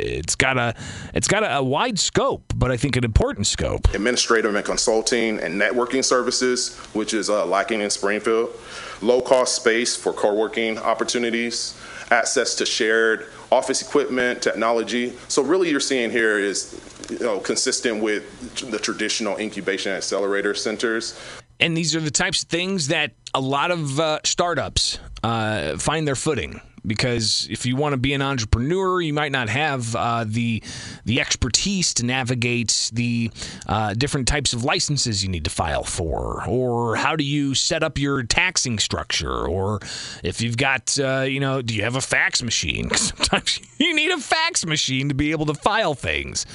It's 0.05 0.35
got 0.35 0.57
a 0.57 0.73
it's 1.13 1.27
got 1.27 1.43
a, 1.43 1.57
a, 1.57 1.63
wide 1.63 1.99
scope, 1.99 2.43
but 2.55 2.71
I 2.71 2.77
think 2.77 2.95
an 2.95 3.03
important 3.03 3.47
scope. 3.47 3.93
Administrative 3.93 4.53
and 4.55 4.65
consulting 4.65 5.39
and 5.39 5.59
networking 5.59 6.03
services, 6.03 6.75
which 6.93 7.13
is 7.13 7.29
uh, 7.29 7.45
lacking 7.45 7.81
in 7.81 7.89
Springfield. 7.89 8.49
Low 9.01 9.21
cost 9.21 9.55
space 9.55 9.95
for 9.95 10.13
co-working 10.13 10.77
opportunities. 10.77 11.79
Access 12.11 12.55
to 12.55 12.65
shared 12.65 13.27
office 13.51 13.81
equipment, 13.81 14.41
technology. 14.41 15.13
So 15.27 15.41
really, 15.41 15.69
you're 15.69 15.79
seeing 15.79 16.11
here 16.11 16.37
is 16.37 16.79
you 17.09 17.19
know 17.19 17.39
consistent 17.39 18.01
with 18.01 18.69
the 18.71 18.79
traditional 18.79 19.37
incubation 19.37 19.91
accelerator 19.91 20.53
centers. 20.53 21.19
And 21.59 21.75
these 21.75 21.95
are 21.95 22.01
the 22.01 22.11
types 22.11 22.43
of 22.43 22.49
things 22.49 22.89
that 22.89 23.13
a 23.33 23.39
lot 23.39 23.71
of 23.71 23.99
uh, 23.99 24.19
startups 24.23 24.99
uh, 25.23 25.77
find 25.77 26.07
their 26.07 26.15
footing 26.15 26.61
because 26.87 27.47
if 27.49 27.65
you 27.65 27.75
want 27.75 27.93
to 27.93 27.97
be 27.97 28.13
an 28.13 28.21
entrepreneur, 28.21 29.01
you 29.01 29.13
might 29.13 29.31
not 29.31 29.49
have 29.49 29.95
uh, 29.95 30.25
the 30.27 30.61
the 31.05 31.19
expertise 31.19 31.93
to 31.95 32.05
navigate 32.05 32.91
the 32.93 33.31
uh, 33.67 33.93
different 33.93 34.27
types 34.27 34.53
of 34.53 34.63
licenses 34.63 35.23
you 35.23 35.29
need 35.29 35.43
to 35.45 35.49
file 35.49 35.83
for, 35.83 36.47
or 36.47 36.95
how 36.95 37.15
do 37.15 37.23
you 37.23 37.53
set 37.53 37.83
up 37.83 37.97
your 37.97 38.23
taxing 38.23 38.79
structure, 38.79 39.47
or 39.47 39.79
if 40.23 40.41
you've 40.41 40.57
got 40.57 40.97
uh, 40.99 41.21
you 41.21 41.39
know, 41.39 41.61
do 41.61 41.73
you 41.73 41.83
have 41.83 41.95
a 41.95 42.01
fax 42.01 42.41
machine? 42.41 42.89
Sometimes 42.95 43.59
you 43.77 43.93
need 43.95 44.11
a 44.11 44.17
fax 44.17 44.65
machine 44.65 45.09
to 45.09 45.15
be 45.15 45.31
able 45.31 45.45
to 45.47 45.53
file 45.53 45.93
things, 45.93 46.45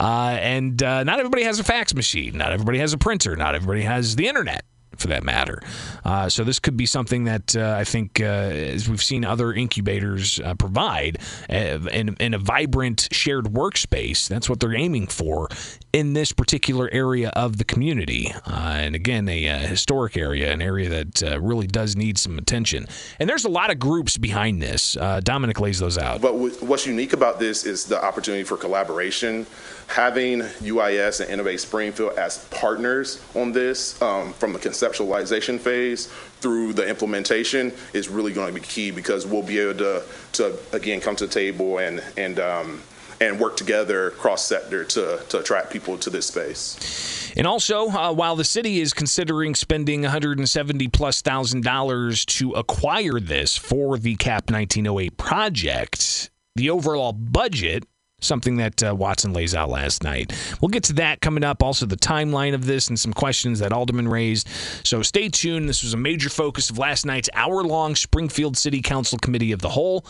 uh, 0.00 0.36
and 0.40 0.82
uh, 0.82 1.04
not 1.04 1.18
everybody 1.18 1.44
has 1.44 1.58
a 1.58 1.64
fax 1.64 1.94
machine, 1.94 2.36
not 2.36 2.52
everybody 2.52 2.78
has 2.78 2.92
a 2.92 2.98
printer, 2.98 3.36
not 3.36 3.54
everybody 3.54 3.82
has 3.82 4.16
the 4.16 4.28
internet 4.28 4.64
for 4.98 5.08
that 5.08 5.24
matter. 5.24 5.62
Uh, 6.04 6.28
so 6.28 6.44
this 6.44 6.58
could 6.58 6.76
be 6.76 6.86
something 6.86 7.24
that 7.24 7.56
uh, 7.56 7.76
I 7.78 7.84
think, 7.84 8.20
uh, 8.20 8.24
as 8.24 8.88
we've 8.88 9.02
seen 9.02 9.24
other 9.24 9.52
incubators 9.52 10.40
uh, 10.40 10.54
provide, 10.54 11.18
uh, 11.50 11.78
in, 11.92 12.16
in, 12.20 12.34
a 12.34 12.38
vibrant 12.38 13.08
shared 13.12 13.46
workspace. 13.46 14.28
That's 14.28 14.48
what 14.48 14.60
they're 14.60 14.76
aiming 14.76 15.08
for 15.08 15.48
in 15.92 16.12
this 16.12 16.32
particular 16.32 16.88
area 16.92 17.30
of 17.30 17.56
the 17.56 17.64
community. 17.64 18.32
Uh, 18.46 18.76
and 18.78 18.94
again, 18.94 19.28
a, 19.28 19.46
historic 19.66 20.16
area, 20.16 20.52
an 20.52 20.60
area 20.60 20.88
that 20.88 21.40
really 21.40 21.66
does 21.66 21.96
need 21.96 22.18
some 22.18 22.38
attention. 22.38 22.86
And 23.18 23.28
there's 23.28 23.44
a 23.44 23.48
lot 23.48 23.70
of 23.70 23.78
groups 23.78 24.16
behind 24.16 24.62
this. 24.62 24.96
Dominic 25.22 25.60
lays 25.60 25.78
those 25.78 25.98
out. 25.98 26.20
But 26.20 26.34
what's 26.34 26.86
unique 26.86 27.12
about 27.12 27.38
this 27.38 27.64
is 27.64 27.84
the 27.84 28.02
opportunity 28.02 28.44
for 28.44 28.56
collaboration 28.56 29.46
having 29.88 30.40
UIS 30.40 31.20
and 31.20 31.30
Innovate 31.30 31.60
Springfield 31.60 32.18
as 32.18 32.44
partners 32.46 33.22
on 33.34 33.52
this 33.52 34.00
um, 34.02 34.32
from 34.34 34.52
the 34.52 34.58
conceptualization 34.58 35.58
phase 35.58 36.06
through 36.40 36.72
the 36.72 36.86
implementation 36.86 37.72
is 37.92 38.08
really 38.08 38.32
going 38.32 38.54
to 38.54 38.60
be 38.60 38.66
key 38.66 38.90
because 38.90 39.26
we'll 39.26 39.42
be 39.42 39.58
able 39.58 39.78
to, 39.78 40.02
to 40.32 40.58
again 40.72 41.00
come 41.00 41.16
to 41.16 41.26
the 41.26 41.32
table 41.32 41.78
and 41.78 42.02
and 42.16 42.38
um, 42.38 42.82
and 43.20 43.40
work 43.40 43.56
together 43.56 44.10
cross 44.10 44.44
sector 44.44 44.84
to, 44.84 45.20
to 45.28 45.38
attract 45.38 45.70
people 45.70 45.96
to 45.98 46.10
this 46.10 46.26
space. 46.26 47.32
And 47.36 47.46
also, 47.46 47.88
uh, 47.88 48.12
while 48.12 48.36
the 48.36 48.44
city 48.44 48.80
is 48.80 48.92
considering 48.92 49.54
spending 49.54 50.02
170 50.02 50.88
plus 50.88 51.22
thousand 51.22 51.64
dollars 51.64 52.24
to 52.26 52.52
acquire 52.52 53.20
this 53.20 53.56
for 53.56 53.98
the 53.98 54.16
CAP 54.16 54.50
1908 54.50 55.16
project, 55.16 56.30
the 56.54 56.70
overall 56.70 57.12
budget 57.12 57.84
something 58.20 58.56
that 58.56 58.82
uh, 58.82 58.94
Watson 58.94 59.32
lays 59.34 59.54
out 59.54 59.68
last 59.68 60.02
night. 60.02 60.32
We'll 60.60 60.70
get 60.70 60.84
to 60.84 60.94
that 60.94 61.20
coming 61.20 61.44
up. 61.44 61.62
Also, 61.62 61.84
the 61.84 61.96
timeline 61.96 62.54
of 62.54 62.64
this 62.64 62.88
and 62.88 62.98
some 62.98 63.12
questions 63.12 63.58
that 63.58 63.72
Alderman 63.72 64.08
raised. 64.08 64.48
So 64.84 65.02
stay 65.02 65.28
tuned. 65.28 65.68
This 65.68 65.82
was 65.82 65.92
a 65.92 65.98
major 65.98 66.30
focus 66.30 66.70
of 66.70 66.78
last 66.78 67.04
night's 67.04 67.28
hour 67.34 67.62
long 67.62 67.94
Springfield 67.94 68.56
City 68.56 68.80
Council 68.80 69.18
Committee 69.18 69.52
of 69.52 69.60
the 69.60 69.68
Whole. 69.68 70.06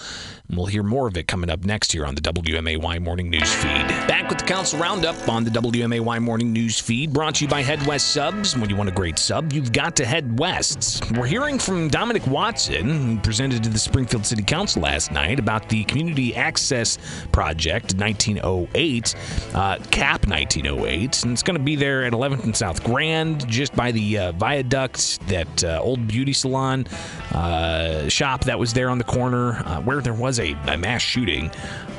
And 0.49 0.57
we'll 0.57 0.67
hear 0.67 0.85
more 0.85 1.09
of 1.09 1.17
it 1.17 1.27
coming 1.27 1.51
up 1.51 1.65
next 1.65 1.91
here 1.91 2.07
on 2.07 2.15
the 2.15 2.21
WMAY 2.21 3.01
Morning 3.03 3.29
News 3.29 3.53
Feed. 3.53 3.89
Back 4.07 4.29
with 4.29 4.39
the 4.39 4.45
Council 4.45 4.79
Roundup 4.79 5.29
on 5.29 5.43
the 5.43 5.51
WMAY 5.51 6.21
Morning 6.23 6.53
News 6.53 6.79
Feed, 6.79 7.13
brought 7.13 7.37
to 7.37 7.45
you 7.45 7.51
by 7.51 7.63
Head 7.63 7.85
West 7.87 8.13
Subs. 8.13 8.57
When 8.57 8.71
you 8.71 8.77
want 8.77 8.89
a 8.89 8.93
great 8.93 9.19
sub, 9.19 9.53
you've 9.53 9.73
got 9.73 9.97
to 9.97 10.07
head 10.07 10.39
west. 10.39 11.11
We're 11.13 11.27
hearing 11.27 11.59
from 11.59 11.89
Dominic 11.89 12.27
Watson, 12.29 12.89
who 12.89 13.19
presented 13.19 13.65
to 13.65 13.69
the 13.69 13.79
Springfield 13.79 14.25
City 14.25 14.45
Council 14.45 14.83
last 14.83 15.11
night 15.11 15.41
about 15.41 15.69
the 15.69 15.83
Community 15.85 16.37
Access 16.37 16.99
Project 17.33 17.96
1908, 17.97 19.15
uh, 19.55 19.79
CAP 19.91 20.27
1908, 20.27 21.23
and 21.23 21.33
it's 21.33 21.43
going 21.43 21.57
to 21.57 21.63
be 21.63 21.77
there 21.77 22.05
at 22.05 22.13
11th 22.13 22.45
and 22.45 22.57
South 22.57 22.83
Grand, 22.85 23.47
just 23.49 23.75
by 23.75 23.93
the 23.93 24.19
uh, 24.19 24.33
viaduct, 24.33 25.21
that 25.29 25.65
uh, 25.65 25.81
old 25.83 26.07
beauty 26.07 26.33
salon 26.33 26.87
uh, 27.33 28.09
shop 28.09 28.45
that 28.45 28.59
was 28.59 28.73
there 28.73 28.91
on 28.91 28.99
the 28.99 29.05
corner 29.05 29.55
uh, 29.65 29.81
where 29.83 30.01
there 30.01 30.15
was 30.15 30.39
a, 30.39 30.53
a 30.67 30.77
mass 30.77 31.03
shooting 31.03 31.51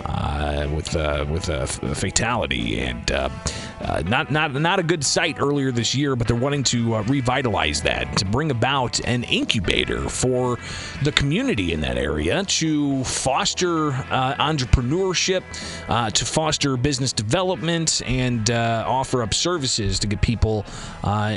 uh, 0.06 0.70
with 0.74 0.96
with 1.30 1.50
a, 1.50 1.64
a 1.64 1.96
fatality 1.96 2.80
and 2.80 3.12
uh, 3.82 4.02
not 4.06 4.32
not 4.32 4.54
not 4.54 4.80
a 4.80 4.84
good 4.84 5.04
site 5.04 5.40
earlier 5.40 5.72
this 5.72 5.94
year. 5.94 6.16
But 6.16 6.28
they're 6.28 6.36
wanting 6.36 6.64
to 6.64 6.96
uh, 6.96 7.04
revitalize 7.04 7.82
that 7.84 8.18
to 8.18 8.26
bring 8.26 8.52
about 8.52 9.00
an 9.06 9.24
incubator 9.24 10.10
for 10.10 10.58
the 11.04 11.12
community 11.12 11.74
in 11.74 11.82
that 11.82 11.98
area 11.98 12.44
to 12.44 13.04
foster 13.04 13.90
uh, 13.90 14.36
entrepreneurship, 14.36 15.44
uh, 15.88 16.10
to 16.10 16.26
foster 16.26 16.76
business 16.78 17.14
development, 17.14 18.02
and 18.06 18.50
uh, 18.50 18.84
offer 18.88 19.22
up 19.22 19.34
services 19.34 20.00
to 20.00 20.08
get 20.08 20.22
people 20.22 20.66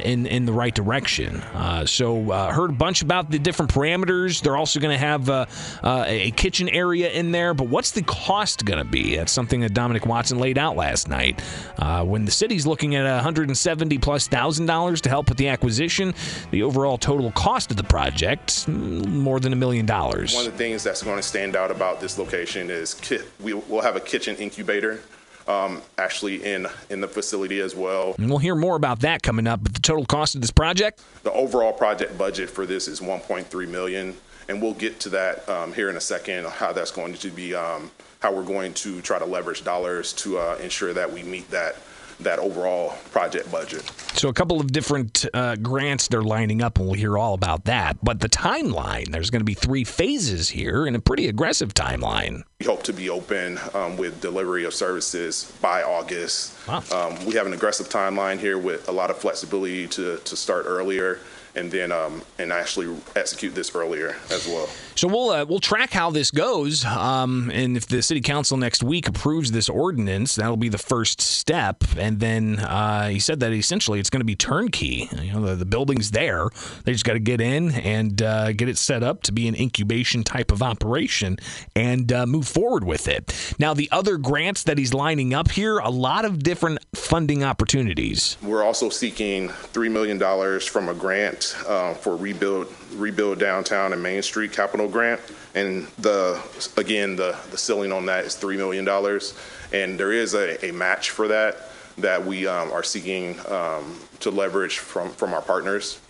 in 0.05 0.27
in 0.27 0.47
the 0.47 0.53
right 0.53 0.75
direction. 0.75 1.43
So 1.87 2.31
heard 2.51 2.71
a 2.71 2.75
bunch 2.75 3.03
about 3.03 3.31
the 3.31 3.39
different 3.39 3.73
parameters. 3.73 4.41
They're 4.41 4.57
also 4.57 4.81
going 4.81 4.99
to 4.99 5.05
have 5.05 5.29
a 5.29 6.31
kitchen 6.37 6.69
area 6.69 7.11
in 7.11 7.33
there. 7.33 7.55
But 7.55 7.69
what's 7.69 7.91
the 7.91 8.03
cost 8.03 8.65
going 8.65 8.79
to 8.79 8.85
be? 8.85 9.17
That's 9.17 9.33
something 9.33 9.61
that 9.61 9.75
Dominic 9.75 10.07
Watson 10.07 10.39
laid 10.39 10.59
out 10.59 10.77
last 10.77 11.09
night. 11.09 11.41
When 11.79 12.30
the 12.31 12.37
city's 12.37 12.65
looking 12.65 12.95
at 12.95 13.05
170 13.05 13.99
plus 13.99 14.29
thousand 14.29 14.67
dollars 14.67 15.01
to 15.01 15.09
help 15.09 15.29
with 15.29 15.37
the 15.37 15.49
acquisition, 15.49 16.15
the 16.53 16.63
overall 16.63 16.97
total 16.97 17.33
cost 17.33 17.73
of 17.73 17.77
the 17.77 17.83
project 17.83 18.69
more 18.69 19.41
than 19.41 19.53
a 19.53 19.57
million 19.57 19.85
dollars. 19.85 20.33
One 20.33 20.47
of 20.47 20.53
the 20.53 20.59
things 20.59 20.85
that's 20.85 21.03
going 21.03 21.17
to 21.17 21.25
stand 21.25 21.57
out 21.57 21.73
about 21.73 22.01
this 22.01 22.19
location 22.19 22.71
is 22.71 22.95
ki- 22.95 23.19
we 23.41 23.55
will 23.55 23.81
have 23.81 23.97
a 23.97 24.01
kitchen 24.01 24.37
incubator 24.37 25.01
um, 25.49 25.83
actually 25.99 26.45
in 26.45 26.69
in 26.89 27.01
the 27.01 27.09
facility 27.09 27.59
as 27.59 27.75
well. 27.75 28.15
And 28.17 28.29
we'll 28.31 28.39
hear 28.39 28.55
more 28.55 28.77
about 28.77 29.01
that 29.01 29.25
coming 29.25 29.49
up. 29.49 29.65
But 29.65 29.75
the 29.75 29.81
total 29.81 30.07
cost 30.07 30.37
of 30.37 30.41
this 30.41 30.53
project, 30.53 31.03
The 31.25 31.33
overall 31.33 31.73
project 31.73 32.17
budget 32.17 32.49
for 32.49 32.65
this 32.65 32.87
is 32.87 33.01
1.3 33.01 33.69
million, 33.69 34.15
and 34.49 34.63
we'll 34.63 34.75
get 34.75 35.01
to 35.01 35.09
that 35.09 35.49
um, 35.49 35.73
here 35.73 35.91
in 35.91 35.97
a 35.97 36.01
second. 36.01 36.47
How 36.47 36.73
that's 36.73 36.93
going 36.93 37.15
to 37.15 37.31
be, 37.31 37.57
um, 37.57 37.91
how 38.21 38.33
we're 38.33 38.45
going 38.45 38.73
to 38.75 39.01
try 39.01 39.19
to 39.19 39.25
leverage 39.27 39.65
dollars 39.65 40.13
to 40.13 40.39
uh, 40.39 40.59
ensure 40.63 40.93
that 40.93 41.13
we 41.13 41.25
meet 41.25 41.51
that 41.51 41.75
that 42.23 42.39
overall 42.39 42.97
project 43.13 43.51
budget. 43.51 43.83
So 44.15 44.29
a 44.29 44.33
couple 44.33 44.61
of 44.61 44.73
different 44.73 45.27
uh, 45.33 45.57
grants 45.57 46.09
they're 46.09 46.23
lining 46.23 46.63
up, 46.63 46.79
and 46.79 46.87
we'll 46.87 46.97
hear 46.97 47.17
all 47.17 47.35
about 47.35 47.65
that. 47.65 47.97
But 48.03 48.21
the 48.21 48.29
timeline, 48.29 49.11
there's 49.11 49.31
going 49.31 49.41
to 49.41 49.45
be 49.45 49.55
three 49.55 49.85
phases 49.85 50.49
here, 50.49 50.87
and 50.87 50.97
a 50.97 51.01
pretty 51.01 51.29
aggressive 51.29 51.75
timeline. 51.75 52.43
We 52.61 52.67
hope 52.67 52.83
to 52.85 52.93
be 52.93 53.09
open 53.09 53.59
um, 53.75 53.97
with 53.97 54.21
delivery 54.21 54.65
of 54.65 54.75
services 54.75 55.53
by 55.63 55.83
August. 55.83 56.57
Wow. 56.69 56.83
Um, 56.93 57.25
we 57.25 57.35
have 57.35 57.47
an 57.47 57.53
aggressive 57.53 57.89
timeline 57.89 58.39
here 58.39 58.59
with 58.59 58.89
a 58.89 58.93
lot 58.93 59.11
of 59.11 59.19
flexibility 59.19 59.87
to, 59.89 60.19
to 60.19 60.37
start 60.37 60.65
earlier 60.67 61.19
and 61.55 61.71
then 61.71 61.93
um, 61.93 62.23
and 62.39 62.53
actually 62.53 62.97
execute 63.17 63.55
this 63.55 63.75
earlier 63.75 64.17
as 64.31 64.47
well. 64.47 64.69
So 64.95 65.09
we'll 65.09 65.31
uh, 65.31 65.45
we'll 65.47 65.61
track 65.61 65.93
how 65.93 66.11
this 66.11 66.31
goes, 66.31 66.85
um, 66.85 67.51
and 67.55 67.77
if 67.77 67.87
the 67.87 68.03
city 68.03 68.21
council 68.21 68.57
next 68.57 68.83
week 68.83 69.09
approves 69.09 69.51
this 69.51 69.69
ordinance, 69.69 70.35
that'll 70.35 70.57
be 70.57 70.69
the 70.69 70.79
first 70.79 71.21
step. 71.21 71.85
And 71.97 72.21
then 72.21 72.59
uh, 72.59 73.09
he 73.09 73.19
said 73.19 73.41
that 73.41 73.53
essentially 73.53 73.99
it's 73.99 74.11
going 74.11 74.21
to 74.21 74.27
be 74.27 74.37
turnkey. 74.37 75.09
You 75.21 75.33
know, 75.33 75.47
the, 75.47 75.57
the 75.57 75.65
building's 75.65 76.11
there; 76.11 76.49
they 76.85 76.93
just 76.93 77.05
got 77.05 77.15
to 77.15 77.19
get 77.19 77.41
in 77.41 77.71
and 77.73 78.21
uh, 78.21 78.53
get 78.53 78.69
it 78.69 78.77
set 78.77 79.03
up 79.03 79.23
to 79.23 79.33
be 79.33 79.49
an 79.49 79.55
incubation 79.55 80.23
type 80.23 80.53
of 80.53 80.63
operation 80.63 81.39
and 81.75 82.13
uh, 82.13 82.27
move 82.27 82.47
forward 82.47 82.85
with 82.85 83.09
it. 83.09 83.55
Now, 83.59 83.73
the 83.75 83.89
other 83.91 84.19
grants 84.19 84.65
that 84.65 84.77
he's 84.77 84.93
lining 84.93 85.33
up 85.33 85.51
here, 85.51 85.79
a 85.79 85.91
lot 85.91 86.25
of 86.25 86.43
different 86.43 86.79
funding 86.95 87.43
opportunities. 87.43 88.37
We're 88.43 88.65
also 88.65 88.91
seeking 88.91 89.49
three 89.49 89.89
million 89.89 90.19
dollars 90.19 90.67
from 90.67 90.89
a 90.89 90.95
grant 90.95 91.40
uh, 91.67 91.95
for 91.95 92.17
rebuild 92.17 92.73
rebuild 92.95 93.39
downtown 93.39 93.93
and 93.93 94.03
Main 94.03 94.23
Street 94.23 94.53
capital 94.53 94.89
grant, 94.89 95.21
and 95.55 95.87
the 95.99 96.43
again 96.77 97.17
the 97.17 97.37
the 97.51 97.59
ceiling 97.59 97.93
on 97.93 98.07
that 98.07 98.25
is 98.25 98.35
three 98.35 98.57
million 98.57 98.85
dollars, 98.85 99.35
and 99.73 99.99
there 99.99 100.13
is 100.13 100.35
a, 100.35 100.65
a 100.65 100.73
match 100.73 101.11
for 101.11 101.29
that 101.29 101.57
that 101.99 102.25
we 102.25 102.47
um, 102.47 102.73
are 102.73 102.83
seeking 102.83 103.39
um, 103.49 103.99
to 104.21 104.31
leverage 104.31 104.79
from 104.79 105.11
from 105.11 105.35
our 105.35 105.43
partners. 105.43 106.01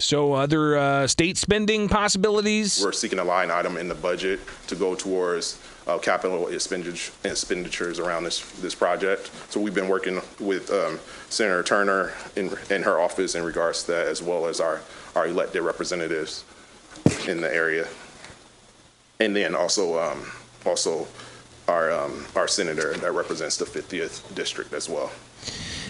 So, 0.00 0.34
other 0.34 0.76
uh, 0.76 1.06
state 1.08 1.36
spending 1.36 1.88
possibilities. 1.88 2.80
We're 2.80 2.92
seeking 2.92 3.18
a 3.18 3.24
line 3.24 3.50
item 3.50 3.76
in 3.76 3.88
the 3.88 3.96
budget 3.96 4.38
to 4.68 4.76
go 4.76 4.94
towards 4.94 5.60
uh, 5.88 5.98
capital 5.98 6.48
expenditure- 6.48 7.12
expenditures 7.24 7.98
around 7.98 8.24
this, 8.24 8.40
this 8.60 8.74
project. 8.74 9.30
So 9.48 9.58
we've 9.58 9.74
been 9.74 9.88
working 9.88 10.20
with 10.38 10.70
um, 10.70 11.00
Senator 11.30 11.62
Turner 11.62 12.12
in, 12.36 12.50
in 12.70 12.82
her 12.82 13.00
office 13.00 13.34
in 13.34 13.42
regards 13.42 13.84
to 13.84 13.92
that, 13.92 14.06
as 14.06 14.22
well 14.22 14.46
as 14.46 14.60
our, 14.60 14.82
our 15.16 15.26
elected 15.26 15.62
representatives 15.62 16.44
in 17.26 17.40
the 17.40 17.52
area. 17.52 17.88
And 19.18 19.34
then 19.34 19.54
also, 19.54 19.98
um, 19.98 20.30
also 20.66 21.08
our, 21.66 21.90
um, 21.90 22.26
our 22.36 22.46
senator 22.46 22.94
that 22.94 23.12
represents 23.12 23.56
the 23.56 23.64
50th 23.64 24.34
district 24.34 24.74
as 24.74 24.88
well. 24.88 25.10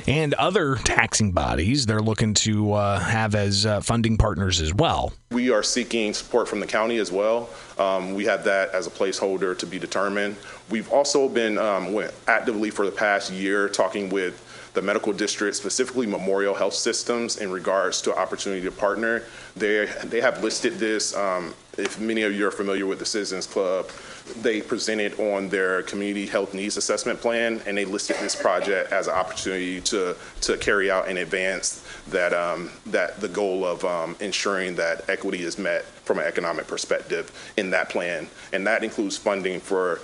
And 0.08 0.32
other 0.34 0.76
taxing 0.76 1.32
bodies 1.32 1.84
they're 1.84 2.00
looking 2.00 2.32
to 2.32 2.72
uh, 2.72 2.98
have 2.98 3.34
as 3.34 3.66
uh, 3.66 3.78
funding 3.82 4.16
partners 4.16 4.58
as 4.58 4.72
well. 4.72 5.12
We 5.30 5.50
are 5.50 5.62
seeking 5.62 6.14
support 6.14 6.48
from 6.48 6.60
the 6.60 6.66
county 6.66 6.96
as 6.96 7.12
well. 7.12 7.50
Um, 7.78 8.14
we 8.14 8.24
have 8.24 8.42
that 8.44 8.70
as 8.70 8.86
a 8.86 8.90
placeholder 8.90 9.56
to 9.58 9.66
be 9.66 9.78
determined. 9.78 10.36
We've 10.70 10.90
also 10.90 11.28
been 11.28 11.58
um, 11.58 11.94
actively 12.26 12.70
for 12.70 12.86
the 12.86 12.90
past 12.90 13.30
year 13.30 13.68
talking 13.68 14.08
with 14.08 14.42
the 14.72 14.80
medical 14.80 15.12
district, 15.12 15.56
specifically 15.56 16.06
Memorial 16.06 16.54
Health 16.54 16.74
Systems, 16.74 17.36
in 17.38 17.50
regards 17.50 18.00
to 18.02 18.16
opportunity 18.16 18.62
to 18.62 18.70
partner. 18.70 19.24
They 19.56 19.86
they 20.04 20.20
have 20.20 20.42
listed 20.42 20.74
this. 20.78 21.14
Um, 21.14 21.54
if 21.76 22.00
many 22.00 22.22
of 22.22 22.32
you 22.32 22.46
are 22.46 22.50
familiar 22.50 22.86
with 22.86 22.98
the 22.98 23.06
Citizens 23.06 23.46
Club, 23.46 23.90
they 24.42 24.60
presented 24.60 25.18
on 25.18 25.48
their 25.48 25.82
community 25.82 26.26
health 26.26 26.54
needs 26.54 26.76
assessment 26.76 27.20
plan, 27.20 27.60
and 27.66 27.76
they 27.76 27.84
listed 27.84 28.16
this 28.20 28.34
project 28.34 28.92
as 28.92 29.06
an 29.06 29.14
opportunity 29.14 29.80
to 29.82 30.16
to 30.42 30.56
carry 30.58 30.90
out 30.90 31.08
and 31.08 31.18
advance 31.18 31.84
that 32.08 32.32
um, 32.32 32.70
that 32.86 33.20
the 33.20 33.28
goal 33.28 33.64
of 33.64 33.84
um, 33.84 34.16
ensuring 34.20 34.74
that 34.76 35.08
equity 35.08 35.42
is 35.42 35.58
met 35.58 35.84
from 36.08 36.18
an 36.18 36.24
economic 36.24 36.66
perspective 36.66 37.30
in 37.58 37.68
that 37.68 37.90
plan, 37.90 38.26
and 38.54 38.66
that 38.66 38.82
includes 38.82 39.18
funding 39.18 39.60
for 39.60 40.00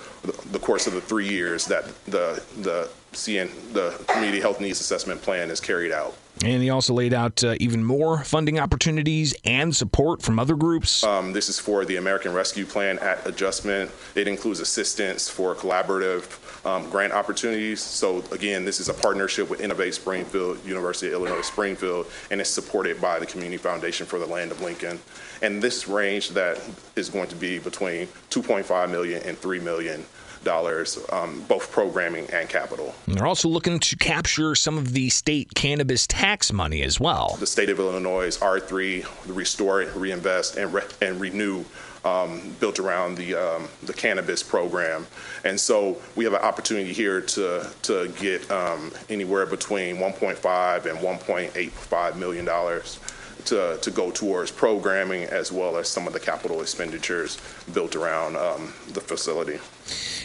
the 0.51 0.59
course 0.59 0.85
of 0.85 0.93
the 0.93 1.01
three 1.01 1.27
years 1.27 1.65
that 1.65 1.83
the 2.05 2.41
the 2.61 2.87
CN 3.13 3.49
the 3.73 3.89
community 4.07 4.39
health 4.39 4.61
needs 4.61 4.79
assessment 4.79 5.19
plan 5.23 5.49
is 5.49 5.59
carried 5.59 5.91
out. 5.91 6.15
And 6.43 6.61
he 6.61 6.69
also 6.69 6.93
laid 6.93 7.13
out 7.13 7.43
uh, 7.43 7.55
even 7.59 7.83
more 7.83 8.23
funding 8.23 8.59
opportunities 8.59 9.33
and 9.45 9.75
support 9.75 10.21
from 10.21 10.37
other 10.37 10.55
groups. 10.55 11.03
Um, 11.03 11.33
this 11.33 11.49
is 11.49 11.57
for 11.57 11.85
the 11.85 11.95
American 11.95 12.33
Rescue 12.33 12.65
Plan 12.65 12.99
Act 12.99 13.25
adjustment. 13.25 13.89
It 14.15 14.27
includes 14.27 14.59
assistance 14.59 15.29
for 15.29 15.55
collaborative 15.55 16.23
um, 16.65 16.89
grant 16.89 17.13
opportunities. 17.13 17.81
So 17.81 18.23
again, 18.31 18.65
this 18.65 18.79
is 18.79 18.89
a 18.89 18.93
partnership 18.93 19.49
with 19.49 19.61
Innovate 19.61 19.93
Springfield, 19.93 20.65
University 20.65 21.07
of 21.07 21.13
Illinois 21.13 21.41
Springfield, 21.41 22.07
and 22.31 22.41
it's 22.41 22.49
supported 22.49 22.99
by 22.99 23.19
the 23.19 23.25
Community 23.25 23.57
Foundation 23.57 24.05
for 24.05 24.19
the 24.19 24.25
Land 24.25 24.51
of 24.51 24.61
Lincoln. 24.61 24.99
And 25.41 25.61
this 25.61 25.87
range 25.87 26.29
that 26.31 26.59
is 26.95 27.09
going 27.09 27.27
to 27.29 27.35
be 27.35 27.59
between 27.59 28.07
2.5 28.31 28.89
million 28.89 29.21
and 29.23 29.37
3 29.37 29.59
million 29.59 30.03
dollars, 30.45 30.97
um, 31.11 31.43
both 31.49 31.71
programming 31.71 32.29
and 32.31 32.47
capital. 32.47 32.95
And 33.07 33.17
they're 33.17 33.27
also 33.27 33.49
looking 33.49 33.79
to 33.79 33.97
capture 33.97 34.55
some 34.55 34.77
of 34.77 34.93
the 34.93 35.09
state 35.09 35.53
cannabis 35.55 36.07
tax 36.07 36.53
money 36.53 36.83
as 36.83 36.99
well. 36.99 37.35
The 37.39 37.47
state 37.47 37.69
of 37.69 37.79
Illinois 37.79 38.37
R3, 38.37 39.25
the 39.25 39.33
Restore, 39.33 39.85
Reinvest, 39.95 40.55
and, 40.55 40.73
re- 40.73 40.83
and 41.01 41.19
Renew 41.19 41.65
um, 42.05 42.55
built 42.59 42.79
around 42.79 43.15
the 43.15 43.35
um, 43.35 43.67
the 43.83 43.93
cannabis 43.93 44.43
program, 44.43 45.05
and 45.43 45.59
so 45.59 45.97
we 46.15 46.23
have 46.23 46.33
an 46.33 46.41
opportunity 46.41 46.93
here 46.93 47.19
to 47.21 47.69
to 47.83 48.07
get 48.19 48.49
um, 48.51 48.91
anywhere 49.09 49.45
between 49.45 49.97
1.5 49.97 50.85
and 50.85 50.99
1.85 50.99 52.15
million 52.15 52.45
dollars 52.45 52.99
to 53.47 53.77
to 53.81 53.91
go 53.91 54.11
towards 54.11 54.51
programming 54.51 55.23
as 55.23 55.51
well 55.51 55.77
as 55.77 55.87
some 55.87 56.07
of 56.07 56.13
the 56.13 56.19
capital 56.19 56.61
expenditures 56.61 57.37
built 57.73 57.95
around 57.95 58.35
um, 58.35 58.73
the 58.89 59.01
facility. 59.01 59.59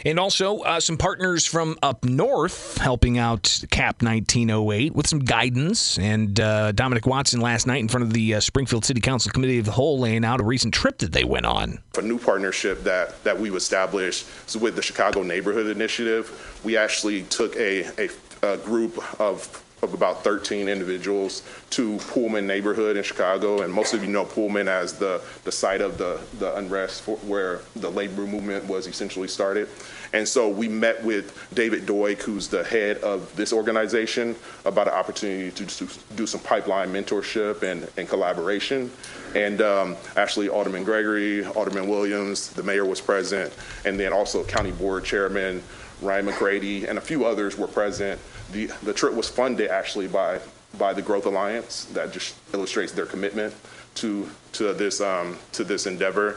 And 0.05 0.19
also 0.19 0.61
uh, 0.61 0.81
some 0.81 0.97
partners 0.97 1.45
from 1.45 1.79
up 1.83 2.05
north 2.05 2.79
helping 2.79 3.19
out 3.19 3.62
CAP 3.71 4.03
1908 4.03 4.95
with 4.95 5.07
some 5.07 5.19
guidance. 5.21 5.99
And 5.99 6.39
uh, 6.41 6.73
Dominic 6.73 7.07
Watson 7.07 7.41
last 7.41 7.67
night 7.67 7.81
in 7.81 7.89
front 7.89 8.05
of 8.05 8.12
the 8.12 8.35
uh, 8.35 8.41
Springfield 8.41 8.85
City 8.85 9.00
Council 9.00 9.31
Committee 9.31 9.59
of 9.59 9.67
the 9.67 9.73
Whole 9.73 9.99
laying 9.99 10.25
out 10.25 10.41
a 10.41 10.45
recent 10.45 10.73
trip 10.73 10.99
that 10.99 11.12
they 11.12 11.25
went 11.25 11.47
on. 11.47 11.79
A 11.99 12.03
new 12.03 12.19
partnership 12.19 12.83
that, 12.85 13.23
that 13.25 13.39
we've 13.39 13.55
established 13.55 14.27
is 14.49 14.57
with 14.57 14.77
the 14.77 14.83
Chicago 14.83 15.23
Neighborhood 15.23 15.67
Initiative. 15.67 16.61
We 16.65 16.77
actually 16.77 17.25
took 17.25 17.55
a, 17.57 17.85
a, 18.03 18.09
a 18.43 18.57
group 18.59 19.21
of 19.21 19.65
of 19.83 19.95
about 19.95 20.23
13 20.23 20.69
individuals 20.69 21.43
to 21.71 21.97
Pullman 21.99 22.47
neighborhood 22.47 22.97
in 22.97 23.03
Chicago. 23.03 23.63
And 23.63 23.73
most 23.73 23.95
of 23.95 24.03
you 24.03 24.11
know 24.11 24.25
Pullman 24.25 24.69
as 24.69 24.95
the, 24.95 25.23
the 25.45 25.53
site 25.53 25.81
of 25.81 25.99
the, 25.99 26.21
the 26.39 26.55
unrest 26.57 27.03
for, 27.03 27.17
where 27.19 27.61
the 27.77 27.91
labor 27.91 28.27
movement 28.27 28.67
was 28.67 28.87
essentially 28.87 29.29
started. 29.29 29.69
And 30.13 30.27
so 30.27 30.49
we 30.49 30.69
met 30.69 31.03
with 31.05 31.49
David 31.55 31.87
Doig, 31.87 32.21
who's 32.23 32.49
the 32.49 32.65
head 32.65 32.99
of 32.99 33.35
this 33.37 33.53
organization, 33.53 34.35
about 34.65 34.89
an 34.89 34.95
opportunity 34.95 35.51
to 35.53 35.89
do 36.17 36.27
some 36.27 36.41
pipeline 36.41 36.93
mentorship 36.93 37.63
and, 37.63 37.89
and 37.97 38.09
collaboration. 38.09 38.91
And 39.37 39.63
um, 39.63 39.97
actually, 40.17 40.49
Alderman 40.49 40.83
Gregory, 40.83 41.45
Alderman 41.45 41.89
Williams, 41.89 42.51
the 42.51 42.65
mayor 42.65 42.85
was 42.85 43.01
present, 43.01 43.55
and 43.85 43.99
then 43.99 44.13
also 44.13 44.43
County 44.45 44.73
Board 44.73 45.05
Chairman 45.05 45.63
Ryan 46.03 46.27
McCrady, 46.27 46.89
and 46.89 46.99
a 46.99 47.01
few 47.01 47.25
others 47.25 47.59
were 47.59 47.67
present. 47.67 48.21
The, 48.52 48.66
the 48.83 48.92
trip 48.92 49.14
was 49.14 49.28
funded 49.28 49.71
actually 49.71 50.09
by, 50.09 50.40
by 50.78 50.92
the 50.92 51.02
Growth 51.02 51.26
Alliance. 51.26 51.85
That 51.92 52.12
just 52.12 52.37
illustrates 52.52 52.92
their 52.92 53.07
commitment 53.07 53.54
to, 53.97 54.28
to, 54.52 54.73
this, 54.73 55.00
um, 55.00 55.38
to 55.52 55.64
this 55.64 55.87
endeavor. 55.87 56.37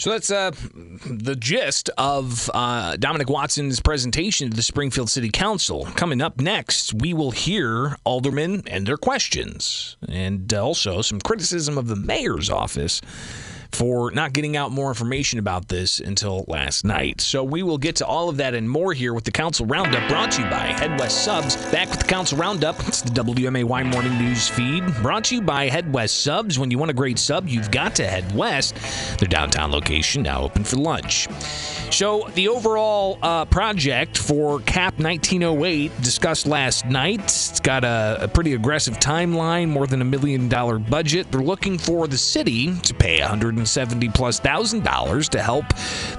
So 0.00 0.10
that's 0.10 0.30
uh, 0.30 0.52
the 1.06 1.34
gist 1.34 1.90
of 1.98 2.48
uh, 2.54 2.96
Dominic 2.98 3.28
Watson's 3.28 3.80
presentation 3.80 4.48
to 4.48 4.56
the 4.56 4.62
Springfield 4.62 5.10
City 5.10 5.28
Council. 5.28 5.86
Coming 5.96 6.22
up 6.22 6.40
next, 6.40 6.94
we 6.94 7.12
will 7.12 7.32
hear 7.32 7.96
aldermen 8.04 8.62
and 8.68 8.86
their 8.86 8.96
questions, 8.96 9.96
and 10.08 10.54
also 10.54 11.02
some 11.02 11.18
criticism 11.20 11.76
of 11.76 11.88
the 11.88 11.96
mayor's 11.96 12.48
office 12.48 13.00
for 13.72 14.10
not 14.10 14.32
getting 14.32 14.56
out 14.56 14.70
more 14.70 14.88
information 14.88 15.38
about 15.38 15.68
this 15.68 16.00
until 16.00 16.44
last 16.48 16.84
night. 16.84 17.20
So 17.20 17.44
we 17.44 17.62
will 17.62 17.78
get 17.78 17.96
to 17.96 18.06
all 18.06 18.28
of 18.28 18.38
that 18.38 18.54
and 18.54 18.68
more 18.68 18.92
here 18.92 19.14
with 19.14 19.24
the 19.24 19.30
Council 19.30 19.66
Roundup 19.66 20.08
brought 20.08 20.32
to 20.32 20.42
you 20.42 20.50
by 20.50 20.66
Head 20.66 20.98
West 20.98 21.24
Subs. 21.24 21.56
Back 21.70 21.90
with 21.90 22.00
the 22.00 22.06
Council 22.06 22.38
Roundup. 22.38 22.78
It's 22.88 23.02
the 23.02 23.10
WMAY 23.10 23.86
morning 23.86 24.18
news 24.18 24.48
feed 24.48 24.84
brought 25.02 25.24
to 25.24 25.36
you 25.36 25.42
by 25.42 25.68
Head 25.68 25.92
West 25.92 26.22
Subs. 26.22 26.58
When 26.58 26.70
you 26.70 26.78
want 26.78 26.90
a 26.90 26.94
great 26.94 27.18
sub, 27.18 27.48
you've 27.48 27.70
got 27.70 27.94
to 27.96 28.06
head 28.06 28.34
west. 28.34 28.76
Their 29.18 29.28
downtown 29.28 29.70
location 29.70 30.22
now 30.22 30.42
open 30.42 30.64
for 30.64 30.76
lunch. 30.76 31.28
So, 31.90 32.28
the 32.34 32.48
overall 32.48 33.18
uh, 33.22 33.46
project 33.46 34.18
for 34.18 34.60
CAP 34.60 34.98
1908 34.98 36.02
discussed 36.02 36.46
last 36.46 36.84
night. 36.84 37.20
It's 37.20 37.60
got 37.60 37.82
a, 37.82 38.18
a, 38.22 38.28
pretty 38.28 38.52
aggressive 38.52 38.98
timeline, 38.98 39.68
more 39.68 39.86
than 39.86 40.02
a 40.02 40.04
million 40.04 40.48
dollar 40.48 40.78
budget. 40.78 41.32
They're 41.32 41.40
looking 41.40 41.78
for 41.78 42.06
the 42.06 42.18
city 42.18 42.74
to 42.80 42.94
pay 42.94 43.20
170 43.58 44.08
plus 44.10 44.38
thousand 44.38 44.84
dollars 44.84 45.28
to 45.28 45.42
help 45.42 45.66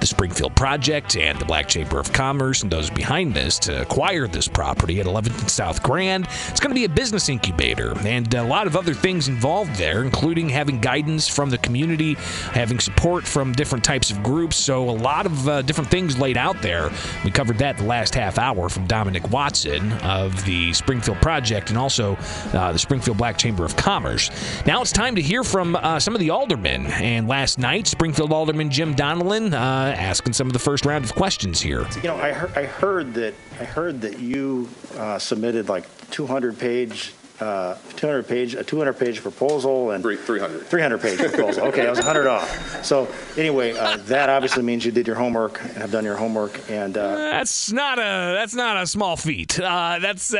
the 0.00 0.06
Springfield 0.06 0.54
project 0.54 1.16
and 1.16 1.38
the 1.38 1.44
Black 1.46 1.68
Chamber 1.68 1.98
of 1.98 2.12
Commerce 2.12 2.62
and 2.62 2.70
those 2.70 2.90
behind 2.90 3.32
this 3.32 3.58
to 3.60 3.80
acquire 3.80 4.28
this 4.28 4.46
property 4.46 5.00
at 5.00 5.06
11th 5.06 5.40
and 5.40 5.50
South 5.50 5.82
Grand. 5.82 6.28
It's 6.48 6.60
going 6.60 6.70
to 6.70 6.74
be 6.74 6.84
a 6.84 6.88
business 6.88 7.30
incubator 7.30 7.96
and 8.00 8.32
a 8.34 8.42
lot 8.42 8.66
of 8.66 8.76
other 8.76 8.92
things 8.92 9.28
involved 9.28 9.74
there, 9.76 10.02
including 10.02 10.50
having 10.50 10.80
guidance 10.80 11.28
from 11.28 11.48
the 11.48 11.56
community, 11.58 12.14
having 12.52 12.78
support 12.78 13.26
from 13.26 13.52
different 13.52 13.84
types 13.84 14.10
of 14.10 14.22
groups. 14.22 14.56
So, 14.56 14.88
a 14.88 14.92
lot 14.92 15.24
of 15.24 15.48
uh, 15.48 15.62
different 15.62 15.90
things 15.90 16.18
laid 16.18 16.36
out 16.36 16.60
there. 16.60 16.90
We 17.24 17.30
covered 17.30 17.58
that 17.58 17.78
the 17.78 17.84
last 17.84 18.14
half 18.14 18.38
hour 18.38 18.68
from 18.68 18.86
Dominic 18.86 19.30
Watson 19.30 19.92
of 20.02 20.44
the 20.44 20.74
Springfield 20.74 21.22
Project 21.22 21.70
and 21.70 21.78
also 21.78 22.16
uh, 22.52 22.72
the 22.72 22.78
Springfield 22.78 23.16
Black 23.16 23.38
Chamber 23.38 23.64
of 23.64 23.76
Commerce. 23.76 24.30
Now 24.66 24.82
it's 24.82 24.92
time 24.92 25.14
to 25.16 25.22
hear 25.22 25.42
from 25.42 25.76
uh, 25.76 25.98
some 25.98 26.14
of 26.14 26.20
the 26.20 26.30
aldermen. 26.30 26.86
And 26.86 27.28
last 27.30 27.60
night, 27.60 27.86
Springfield 27.86 28.32
Alderman 28.32 28.70
Jim 28.70 28.92
Donelan 28.92 29.52
uh, 29.52 29.56
asking 29.56 30.32
some 30.32 30.48
of 30.48 30.52
the 30.52 30.58
first 30.58 30.84
round 30.84 31.04
of 31.04 31.14
questions 31.14 31.60
here. 31.60 31.86
You 32.02 32.08
know, 32.08 32.16
I 32.16 32.32
heard, 32.32 32.58
I 32.58 32.64
heard 32.64 33.14
that 33.14 33.34
I 33.60 33.64
heard 33.64 34.00
that 34.00 34.18
you 34.18 34.68
uh, 34.96 35.18
submitted 35.20 35.68
like 35.68 35.86
200 36.10 36.58
page 36.58 37.14
uh, 37.40 37.74
200 37.96 38.28
page, 38.28 38.54
a 38.54 38.62
200 38.62 38.92
page 38.94 39.22
proposal 39.22 39.92
and 39.92 40.02
300. 40.02 40.66
300 40.66 41.00
page 41.00 41.18
proposal. 41.18 41.64
Okay, 41.68 41.86
I 41.86 41.90
was 41.90 41.98
100 41.98 42.26
off. 42.26 42.84
So 42.84 43.08
anyway, 43.36 43.72
uh, 43.72 43.96
that 44.04 44.28
obviously 44.28 44.62
means 44.62 44.84
you 44.84 44.92
did 44.92 45.06
your 45.06 45.16
homework 45.16 45.62
and 45.62 45.72
have 45.78 45.90
done 45.90 46.04
your 46.04 46.16
homework. 46.16 46.70
And 46.70 46.96
uh, 46.96 47.16
that's 47.16 47.72
not 47.72 47.98
a 47.98 48.02
that's 48.02 48.54
not 48.54 48.76
a 48.76 48.86
small 48.86 49.16
feat. 49.16 49.58
Uh, 49.58 49.98
that's 50.00 50.34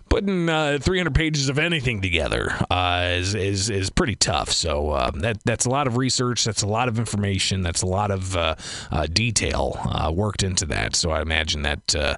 putting 0.08 0.48
uh, 0.48 0.78
300 0.80 1.14
pages 1.14 1.48
of 1.48 1.58
anything 1.58 2.00
together 2.00 2.56
uh, 2.70 3.08
is, 3.10 3.34
is 3.34 3.70
is 3.70 3.90
pretty 3.90 4.16
tough. 4.16 4.50
So 4.50 5.10
that 5.16 5.38
that's 5.44 5.66
a 5.66 5.70
lot 5.70 5.86
of 5.86 5.96
research. 5.96 6.44
That's 6.44 6.62
a 6.62 6.66
lot 6.68 6.88
of 6.88 6.98
information. 6.98 7.62
That's 7.62 7.82
a 7.82 7.86
lot 7.86 8.10
of 8.10 8.36
detail 9.12 10.12
worked 10.14 10.42
into 10.42 10.64
that. 10.66 10.96
So 10.96 11.10
I 11.10 11.20
imagine 11.20 11.62
that 11.62 12.16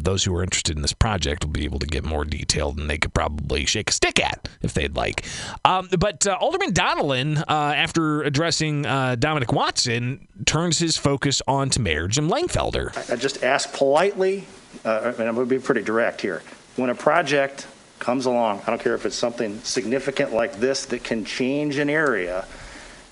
those 0.00 0.24
who 0.24 0.34
are 0.36 0.42
interested 0.42 0.76
in 0.76 0.82
this 0.82 0.92
project 0.92 1.44
will 1.44 1.52
be 1.52 1.64
able 1.64 1.78
to 1.78 1.86
get 1.86 2.04
more 2.04 2.24
detail 2.24 2.72
than 2.72 2.88
they 2.88 2.98
could 2.98 3.14
probably 3.14 3.37
probably 3.38 3.64
shake 3.66 3.90
a 3.90 3.92
stick 3.92 4.20
at 4.20 4.48
if 4.62 4.74
they'd 4.74 4.96
like. 4.96 5.24
Um, 5.64 5.88
but 5.98 6.26
uh, 6.26 6.36
Alderman 6.40 6.72
Donelan, 6.72 7.38
uh, 7.40 7.42
after 7.48 8.22
addressing 8.22 8.84
uh, 8.84 9.14
Dominic 9.16 9.52
Watson, 9.52 10.26
turns 10.44 10.78
his 10.78 10.96
focus 10.96 11.40
on 11.46 11.70
to 11.70 11.80
Mayor 11.80 12.08
Jim 12.08 12.28
Langfelder. 12.28 12.96
I, 13.10 13.14
I 13.14 13.16
just 13.16 13.42
ask 13.42 13.72
politely, 13.72 14.46
uh, 14.84 15.12
and 15.18 15.28
I'm 15.28 15.34
going 15.34 15.48
to 15.48 15.54
be 15.54 15.58
pretty 15.58 15.82
direct 15.82 16.20
here. 16.20 16.42
When 16.76 16.90
a 16.90 16.94
project 16.94 17.66
comes 17.98 18.26
along, 18.26 18.62
I 18.66 18.70
don't 18.70 18.80
care 18.80 18.94
if 18.94 19.06
it's 19.06 19.16
something 19.16 19.60
significant 19.60 20.32
like 20.32 20.54
this 20.54 20.86
that 20.86 21.02
can 21.02 21.24
change 21.24 21.78
an 21.78 21.90
area. 21.90 22.46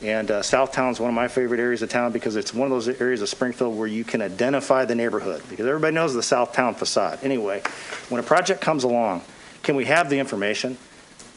And 0.03 0.31
uh, 0.31 0.43
Southtown 0.43 0.91
is 0.91 1.01
one 1.01 1.09
of 1.09 1.15
my 1.15 1.27
favorite 1.27 1.59
areas 1.59 1.81
of 1.81 1.89
town 1.89 2.13
because 2.13 2.37
it's 2.37 2.53
one 2.53 2.67
of 2.67 2.71
those 2.71 2.87
areas 3.01 3.23
of 3.23 3.31
Springfield 3.31 3.77
where 3.79 3.89
you 3.89 4.05
can 4.05 4.21
identify 4.21 4.85
the 4.85 4.95
neighborhood 4.95 5.43
because 5.49 5.67
everybody 5.67 5.95
knows 5.95 6.13
the 6.13 6.21
Southtown 6.21 6.77
facade. 6.77 7.19
Anyway, 7.23 7.63
when 8.11 8.21
a 8.21 8.23
project 8.23 8.61
comes 8.61 8.85
along, 8.85 9.23
can 9.67 9.75
we 9.75 9.85
have 9.85 10.09
the 10.09 10.21
information, 10.21 10.79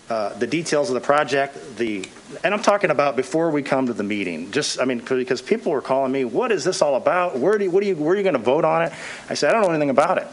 uh, 0.07 0.37
the 0.37 0.45
details 0.45 0.89
of 0.89 0.93
the 0.93 1.01
project, 1.01 1.77
the, 1.77 2.07
and 2.43 2.53
I'm 2.53 2.61
talking 2.61 2.91
about 2.91 3.15
before 3.15 3.49
we 3.49 3.63
come 3.63 3.87
to 3.87 3.93
the 3.93 4.03
meeting. 4.03 4.51
Just, 4.51 4.79
I 4.79 4.85
mean, 4.85 4.99
because 4.99 5.41
people 5.41 5.71
were 5.71 5.81
calling 5.81 6.11
me, 6.11 6.25
what 6.25 6.51
is 6.51 6.63
this 6.63 6.83
all 6.83 6.95
about? 6.95 7.39
Where 7.39 7.57
do 7.57 7.65
you, 7.65 7.71
what 7.71 7.81
are 7.81 7.87
you, 7.87 7.95
where 7.95 8.13
are 8.13 8.17
you 8.17 8.23
going 8.23 8.33
to 8.33 8.39
vote 8.39 8.65
on 8.65 8.83
it? 8.83 8.93
I 9.29 9.33
said, 9.33 9.49
I 9.49 9.53
don't 9.53 9.63
know 9.63 9.69
anything 9.69 9.89
about 9.89 10.19
it. 10.19 10.27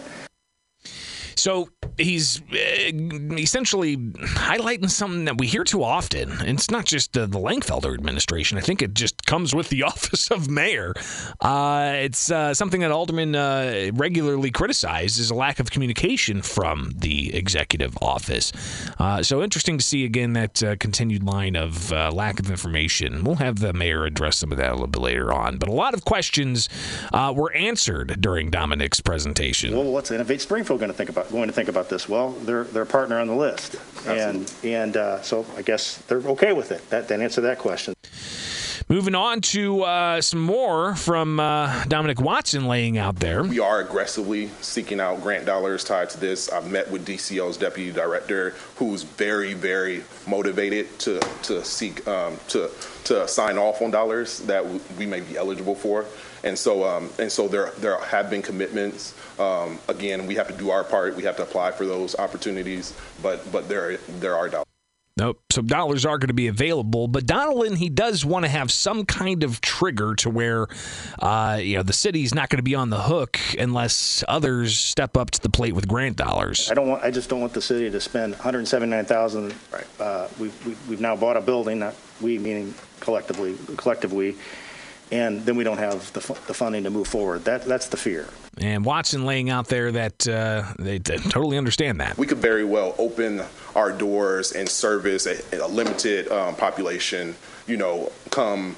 So 1.46 1.68
he's 1.96 2.40
uh, 2.40 3.36
essentially 3.38 3.96
highlighting 3.96 4.90
something 4.90 5.26
that 5.26 5.38
we 5.38 5.46
hear 5.46 5.62
too 5.62 5.84
often. 5.84 6.32
And 6.32 6.58
it's 6.58 6.72
not 6.72 6.84
just 6.84 7.16
uh, 7.16 7.26
the 7.26 7.38
Langfelder 7.38 7.94
administration. 7.94 8.58
I 8.58 8.62
think 8.62 8.82
it 8.82 8.94
just 8.94 9.24
comes 9.26 9.54
with 9.54 9.68
the 9.68 9.82
office 9.84 10.28
of 10.32 10.50
mayor. 10.50 10.92
Uh, 11.40 11.92
it's 11.98 12.32
uh, 12.32 12.52
something 12.52 12.80
that 12.80 12.90
aldermen 12.90 13.36
uh, 13.36 13.92
regularly 13.94 14.50
criticize 14.50 15.18
is 15.18 15.30
a 15.30 15.36
lack 15.36 15.60
of 15.60 15.70
communication 15.70 16.42
from 16.42 16.92
the 16.96 17.32
executive 17.34 17.96
office. 18.02 18.52
Uh, 18.98 19.22
so 19.22 19.40
interesting 19.40 19.78
to 19.78 19.84
see 19.84 20.04
again 20.04 20.32
that 20.32 20.60
continued 20.80 21.22
line 21.22 21.54
of 21.54 21.92
lack 21.92 22.40
of 22.40 22.50
information. 22.50 23.22
We'll 23.22 23.36
have 23.36 23.60
the 23.60 23.72
mayor 23.72 24.04
address 24.04 24.38
some 24.38 24.50
of 24.50 24.58
that 24.58 24.70
a 24.70 24.72
little 24.72 24.88
bit 24.88 25.00
later 25.00 25.32
on. 25.32 25.58
But 25.58 25.68
a 25.68 25.72
lot 25.72 25.94
of 25.94 26.04
questions 26.04 26.68
were 27.12 27.52
answered 27.52 28.20
during 28.20 28.50
Dominic's 28.50 29.00
presentation. 29.00 29.72
Well, 29.72 29.84
what's 29.84 30.10
Innovate 30.10 30.40
Springfield 30.40 30.80
going 30.80 30.90
to 30.90 30.96
think 30.96 31.08
about? 31.08 31.35
Going 31.36 31.48
to 31.48 31.54
think 31.54 31.68
about 31.68 31.76
about 31.76 31.90
this? 31.90 32.08
Well, 32.08 32.30
they're, 32.30 32.64
they're 32.64 32.82
a 32.84 32.86
partner 32.86 33.18
on 33.18 33.26
the 33.28 33.34
list. 33.34 33.76
And, 34.06 34.52
and 34.64 34.96
uh, 34.96 35.20
so 35.22 35.44
I 35.56 35.62
guess 35.62 35.98
they're 36.08 36.18
okay 36.18 36.52
with 36.52 36.72
it. 36.72 36.88
That, 36.90 37.08
that 37.08 37.20
answer 37.20 37.42
that 37.42 37.58
question. 37.58 37.94
Moving 38.88 39.14
on 39.14 39.40
to 39.40 39.82
uh, 39.82 40.20
some 40.20 40.40
more 40.40 40.94
from 40.94 41.40
uh, 41.40 41.84
Dominic 41.86 42.20
Watson 42.20 42.66
laying 42.66 42.98
out 42.98 43.16
there. 43.16 43.42
We 43.42 43.58
are 43.58 43.80
aggressively 43.80 44.48
seeking 44.60 45.00
out 45.00 45.22
grant 45.22 45.44
dollars 45.44 45.82
tied 45.82 46.08
to 46.10 46.20
this. 46.20 46.48
I've 46.50 46.70
met 46.70 46.88
with 46.90 47.04
DCEO's 47.04 47.56
deputy 47.56 47.90
director, 47.90 48.50
who's 48.76 49.02
very, 49.02 49.54
very 49.54 50.04
motivated 50.28 50.96
to 51.00 51.18
to 51.42 51.64
seek 51.64 52.06
um, 52.06 52.38
to 52.48 52.70
to 53.04 53.26
sign 53.26 53.58
off 53.58 53.82
on 53.82 53.90
dollars 53.90 54.38
that 54.40 54.64
we 54.96 55.04
may 55.04 55.20
be 55.20 55.36
eligible 55.36 55.74
for. 55.74 56.06
And 56.46 56.56
so, 56.56 56.84
um, 56.84 57.10
and 57.18 57.30
so 57.30 57.48
there 57.48 57.72
there 57.78 57.98
have 57.98 58.30
been 58.30 58.40
commitments. 58.40 59.14
Um, 59.40 59.80
again, 59.88 60.28
we 60.28 60.36
have 60.36 60.46
to 60.46 60.54
do 60.54 60.70
our 60.70 60.84
part. 60.84 61.16
We 61.16 61.24
have 61.24 61.36
to 61.38 61.42
apply 61.42 61.72
for 61.72 61.84
those 61.84 62.16
opportunities, 62.16 62.94
but 63.20 63.50
but 63.50 63.68
there 63.68 63.96
there 64.20 64.36
are 64.36 64.48
dollars. 64.48 64.64
Nope. 65.16 65.40
So 65.50 65.60
dollars 65.60 66.06
are 66.06 66.18
going 66.18 66.28
to 66.28 66.34
be 66.34 66.46
available, 66.46 67.08
but 67.08 67.26
Donelan 67.26 67.76
he 67.76 67.88
does 67.88 68.24
want 68.24 68.44
to 68.44 68.48
have 68.48 68.70
some 68.70 69.06
kind 69.06 69.42
of 69.42 69.60
trigger 69.60 70.14
to 70.16 70.30
where, 70.30 70.68
uh, 71.18 71.58
you 71.60 71.78
know, 71.78 71.82
the 71.82 71.94
city's 71.94 72.32
not 72.32 72.48
going 72.48 72.58
to 72.58 72.62
be 72.62 72.76
on 72.76 72.90
the 72.90 73.00
hook 73.00 73.40
unless 73.58 74.22
others 74.28 74.78
step 74.78 75.16
up 75.16 75.32
to 75.32 75.40
the 75.40 75.48
plate 75.48 75.72
with 75.72 75.88
grant 75.88 76.16
dollars. 76.16 76.70
I 76.70 76.74
don't 76.74 76.86
want. 76.86 77.02
I 77.02 77.10
just 77.10 77.28
don't 77.28 77.40
want 77.40 77.54
the 77.54 77.62
city 77.62 77.90
to 77.90 78.00
spend 78.00 78.34
179,000. 78.34 79.52
Right. 79.72 79.84
Uh, 79.98 80.28
we've, 80.38 80.66
we, 80.66 80.76
we've 80.88 81.00
now 81.00 81.16
bought 81.16 81.36
a 81.36 81.40
building. 81.40 81.80
Not 81.80 81.96
we 82.20 82.38
meaning 82.38 82.72
collectively, 83.00 83.56
collectively 83.76 84.36
and 85.10 85.44
then 85.44 85.56
we 85.56 85.64
don't 85.64 85.78
have 85.78 86.12
the, 86.12 86.20
the 86.46 86.54
funding 86.54 86.84
to 86.84 86.90
move 86.90 87.08
forward. 87.08 87.44
That 87.44 87.64
that's 87.64 87.88
the 87.88 87.96
fear. 87.96 88.28
And 88.58 88.84
Watson 88.84 89.26
laying 89.26 89.50
out 89.50 89.68
there 89.68 89.92
that 89.92 90.26
uh, 90.26 90.72
they, 90.78 90.98
they, 90.98 91.18
totally 91.18 91.58
understand 91.58 92.00
that. 92.00 92.16
We 92.16 92.26
could 92.26 92.38
very 92.38 92.64
well 92.64 92.94
open 92.96 93.42
our 93.74 93.92
doors 93.92 94.52
and 94.52 94.66
service 94.66 95.26
a, 95.26 95.36
a 95.60 95.68
limited 95.68 96.30
um, 96.32 96.54
population. 96.54 97.36
You 97.66 97.76
know, 97.76 98.12
come 98.30 98.76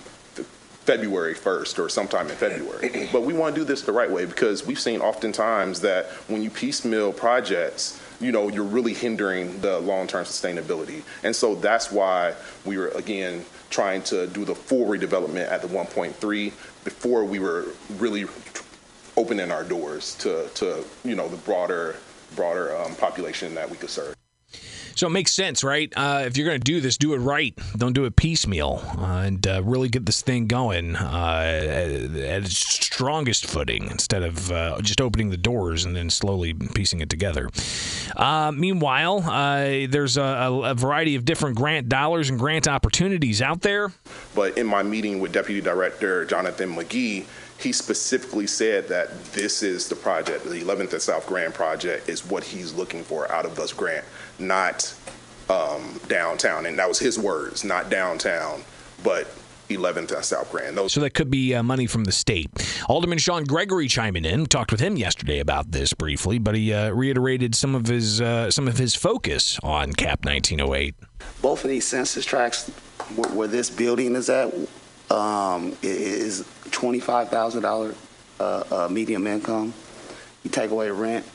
February 0.89 1.35
1st 1.35 1.79
or 1.79 1.89
sometime 1.91 2.31
in 2.31 2.37
February. 2.37 3.09
But 3.13 3.23
we 3.23 3.35
want 3.35 3.55
to 3.55 3.61
do 3.61 3.65
this 3.67 3.83
the 3.83 3.93
right 3.93 4.11
way 4.11 4.25
because 4.25 4.67
we've 4.67 4.81
seen 4.81 5.03
oftentimes 5.03 5.83
that 5.83 6.07
when 6.29 6.41
you 6.41 6.49
piecemeal 6.49 7.13
projects, 7.13 8.01
you 8.21 8.33
know, 8.33 8.49
you're 8.49 8.65
really 8.65 8.95
hindering 8.95 9.61
the 9.61 9.81
long-term 9.81 10.25
sustainability. 10.25 11.03
And 11.23 11.37
so 11.37 11.55
that's 11.55 11.93
why 11.93 12.35
we 12.65 12.79
were, 12.79 12.89
again, 12.89 13.45
trying 13.71 14.03
to 14.03 14.27
do 14.29 14.45
the 14.45 14.55
full 14.55 14.87
redevelopment 14.87 15.51
at 15.51 15.63
the 15.63 15.69
1.3 15.69 16.15
before 16.85 17.25
we 17.25 17.39
were 17.39 17.67
really 17.99 18.27
opening 19.17 19.51
our 19.51 19.65
doors 19.65 20.15
to, 20.17 20.49
to 20.55 20.85
you 21.05 21.15
know, 21.15 21.29
the 21.29 21.37
broader, 21.39 21.97
broader 22.37 22.77
um, 22.77 22.95
population 22.97 23.55
that 23.55 23.69
we 23.69 23.77
could 23.77 23.91
serve. 23.91 24.18
So 24.99 25.07
it 25.07 25.11
makes 25.11 25.33
sense, 25.33 25.63
right? 25.63 25.93
Uh, 25.95 26.25
if 26.27 26.37
you're 26.37 26.45
going 26.45 26.59
to 26.59 26.65
do 26.65 26.81
this, 26.81 26.97
do 26.97 27.15
it 27.15 27.19
right. 27.19 27.57
Don't 27.77 27.93
do 27.93 28.05
it 28.07 28.17
piecemeal, 28.17 28.83
uh, 28.99 29.23
and 29.27 29.47
uh, 29.47 29.63
really 29.63 29.89
get 29.89 30.07
this 30.07 30.23
thing 30.23 30.49
going 30.49 30.97
uh, 30.97 31.63
at 31.71 32.43
its 32.43 32.59
strongest 32.59 33.47
footing 33.47 33.85
instead 33.93 34.25
of 34.25 34.51
uh, 34.51 34.81
just 34.81 35.01
opening 35.01 35.31
the 35.31 35.37
doors 35.37 35.85
and 35.85 35.95
then 35.95 36.11
slowly 36.11 36.53
piecing 36.53 37.01
it 37.01 37.09
together. 37.09 37.49
Uh, 38.17 38.51
meanwhile, 38.51 39.21
there's 39.21 40.17
a, 40.17 40.21
a, 40.65 40.75
variety 40.75 41.15
of 41.15 41.25
different 41.25 41.55
grant 41.55 41.89
dollars 41.89 42.29
and 42.29 42.37
grant 42.37 42.67
opportunities 42.67 43.41
out 43.41 43.61
there. 43.61 43.93
But 44.35 44.59
in 44.59 44.67
my 44.67 44.83
meeting 44.83 45.21
with 45.21 45.31
Deputy 45.31 45.61
Director 45.61 46.25
Jonathan 46.25 46.75
McGee, 46.75 47.25
he 47.59 47.73
specifically 47.73 48.47
said 48.47 48.89
that 48.89 49.25
this 49.33 49.63
is 49.63 49.89
the 49.89 49.97
project, 49.97 50.45
the 50.45 50.61
11th 50.61 50.93
and 50.93 51.03
South 51.03 51.27
Grand 51.27 51.55
project, 51.55 52.09
is 52.09 52.25
what 52.25 52.45
he's 52.45 52.73
looking 52.73 53.03
for 53.03 53.31
out 53.33 53.45
of 53.45 53.57
this 53.57 53.73
grant 53.73 54.05
not 54.39 54.95
um, 55.51 56.01
downtown. 56.07 56.67
And 56.67 56.79
that 56.79 56.89
was 56.89 56.99
his 56.99 57.19
words, 57.19 57.65
not 57.65 57.91
downtown, 57.91 58.63
but 59.03 59.27
11th 59.71 60.13
and 60.13 60.25
South 60.25 60.51
Grand. 60.51 60.77
Those- 60.77 60.93
so 60.93 61.01
that 61.01 61.15
could 61.15 61.31
be 61.31 61.55
uh, 61.55 61.63
money 61.63 61.87
from 61.87 62.05
the 62.05 62.13
state. 62.13 62.49
Alderman 62.89 63.19
Sean 63.19 63.45
Gregory 63.45 63.89
chiming 63.89 64.25
in. 64.25 64.47
Talked 64.47 64.71
with 64.71 64.81
him 64.81 64.97
yesterday 64.97 65.41
about 65.41 65.73
this 65.73 65.93
briefly, 65.93 66.39
but 66.39 66.55
he 66.55 66.73
uh, 66.73 66.91
reiterated 66.91 67.55
some 67.55 67.75
of 67.75 67.87
his 67.87 68.21
uh, 68.21 68.51
some 68.51 68.69
of 68.69 68.79
his 68.79 68.95
focus 68.95 69.59
on 69.63 69.93
Cap 69.93 70.25
1908. 70.25 70.95
Both 71.43 71.65
of 71.65 71.71
these 71.71 71.87
census 71.87 72.25
tracts, 72.25 72.69
where, 73.17 73.31
where 73.31 73.49
this 73.49 73.69
building 73.69 74.15
is 74.15 74.31
at, 74.31 74.55
um, 75.11 75.77
is 75.83 76.47
twenty-five 76.71 77.29
thousand 77.29 77.63
dollar 77.63 77.95
uh, 78.41 78.65
uh, 78.71 78.89
medium 78.89 79.27
income. 79.27 79.75
You 80.45 80.51
take 80.51 80.71
away 80.71 80.91
rent, 80.91 81.27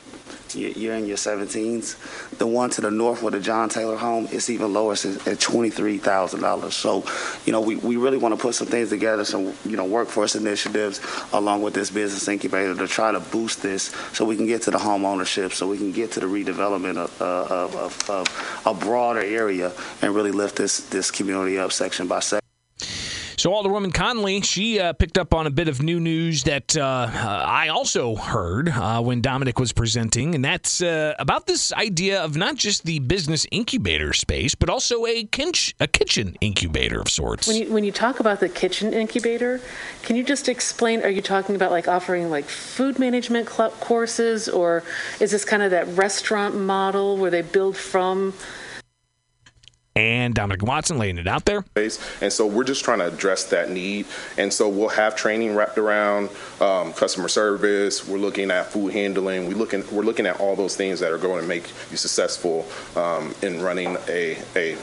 you're 0.55 0.95
in 0.95 1.05
your 1.05 1.17
17s. 1.17 2.37
The 2.37 2.47
one 2.47 2.69
to 2.71 2.81
the 2.81 2.91
north 2.91 3.23
with 3.23 3.33
the 3.33 3.39
John 3.39 3.69
Taylor 3.69 3.95
home, 3.95 4.27
it's 4.31 4.49
even 4.49 4.73
lower. 4.73 4.93
It's 4.93 5.05
at 5.05 5.39
$23,000. 5.39 6.71
So, 6.71 7.03
you 7.45 7.51
know, 7.51 7.61
we, 7.61 7.75
we 7.75 7.97
really 7.97 8.17
want 8.17 8.35
to 8.35 8.41
put 8.41 8.55
some 8.55 8.67
things 8.67 8.89
together, 8.89 9.25
some, 9.25 9.53
you 9.65 9.77
know, 9.77 9.85
workforce 9.85 10.35
initiatives 10.35 11.01
along 11.33 11.61
with 11.61 11.73
this 11.73 11.89
business 11.89 12.27
incubator 12.27 12.75
to 12.75 12.87
try 12.87 13.11
to 13.11 13.19
boost 13.19 13.61
this 13.61 13.93
so 14.13 14.25
we 14.25 14.35
can 14.35 14.45
get 14.45 14.61
to 14.63 14.71
the 14.71 14.79
home 14.79 15.05
ownership, 15.05 15.53
so 15.53 15.67
we 15.67 15.77
can 15.77 15.91
get 15.91 16.11
to 16.13 16.19
the 16.19 16.25
redevelopment 16.27 16.97
of, 16.97 17.21
of, 17.21 17.75
of, 17.75 18.09
of 18.09 18.61
a 18.65 18.73
broader 18.73 19.21
area 19.21 19.71
and 20.01 20.15
really 20.15 20.31
lift 20.31 20.55
this, 20.55 20.79
this 20.89 21.11
community 21.11 21.57
up 21.57 21.71
section 21.71 22.07
by 22.07 22.19
section. 22.19 22.42
So 23.43 23.51
Alderwoman 23.51 23.93
Conley, 23.93 24.39
she 24.39 24.79
uh, 24.79 24.93
picked 24.93 25.17
up 25.17 25.33
on 25.33 25.47
a 25.47 25.49
bit 25.49 25.67
of 25.67 25.83
new 25.83 25.99
news 25.99 26.43
that 26.43 26.77
uh, 26.77 27.09
I 27.13 27.67
also 27.67 28.15
heard 28.15 28.69
uh, 28.69 29.01
when 29.01 29.19
Dominic 29.19 29.59
was 29.59 29.73
presenting, 29.73 30.33
and 30.33 30.45
that's 30.45 30.81
uh, 30.81 31.13
about 31.19 31.45
this 31.45 31.73
idea 31.73 32.23
of 32.23 32.37
not 32.37 32.55
just 32.55 32.85
the 32.85 32.99
business 32.99 33.45
incubator 33.51 34.13
space, 34.13 34.55
but 34.55 34.69
also 34.69 35.05
a, 35.05 35.25
kinch- 35.25 35.73
a 35.81 35.87
kitchen 35.87 36.37
incubator 36.39 37.01
of 37.01 37.09
sorts. 37.09 37.45
When 37.45 37.57
you, 37.57 37.73
when 37.73 37.83
you 37.83 37.91
talk 37.91 38.21
about 38.21 38.39
the 38.39 38.47
kitchen 38.47 38.93
incubator, 38.93 39.59
can 40.03 40.15
you 40.15 40.23
just 40.23 40.47
explain? 40.47 41.01
Are 41.01 41.09
you 41.09 41.21
talking 41.21 41.53
about 41.53 41.69
like 41.69 41.89
offering 41.89 42.29
like 42.29 42.45
food 42.45 42.97
management 42.97 43.49
cl- 43.49 43.71
courses, 43.71 44.47
or 44.47 44.83
is 45.19 45.31
this 45.31 45.43
kind 45.43 45.61
of 45.61 45.71
that 45.71 45.85
restaurant 45.97 46.55
model 46.55 47.17
where 47.17 47.29
they 47.29 47.41
build 47.41 47.75
from? 47.75 48.35
And 49.95 50.33
Dominic 50.33 50.63
Watson 50.63 50.97
laying 50.97 51.17
it 51.17 51.27
out 51.27 51.45
there. 51.45 51.63
And 52.21 52.33
so 52.33 52.47
we're 52.47 52.63
just 52.63 52.83
trying 52.83 52.99
to 52.99 53.07
address 53.07 53.45
that 53.45 53.69
need. 53.69 54.07
And 54.37 54.51
so 54.51 54.67
we'll 54.67 54.89
have 54.89 55.15
training 55.15 55.55
wrapped 55.55 55.77
around 55.77 56.29
um, 56.59 56.93
customer 56.93 57.27
service. 57.27 58.07
We're 58.07 58.17
looking 58.17 58.49
at 58.51 58.67
food 58.67 58.93
handling. 58.93 59.47
We 59.47 59.53
looking 59.53 59.83
we're 59.91 60.03
looking 60.03 60.25
at 60.25 60.39
all 60.39 60.55
those 60.55 60.75
things 60.75 60.99
that 61.01 61.11
are 61.11 61.17
going 61.17 61.41
to 61.41 61.47
make 61.47 61.69
you 61.91 61.97
successful 61.97 62.65
um, 62.95 63.35
in 63.41 63.61
running 63.61 63.97
a 64.07 64.37
a 64.55 64.77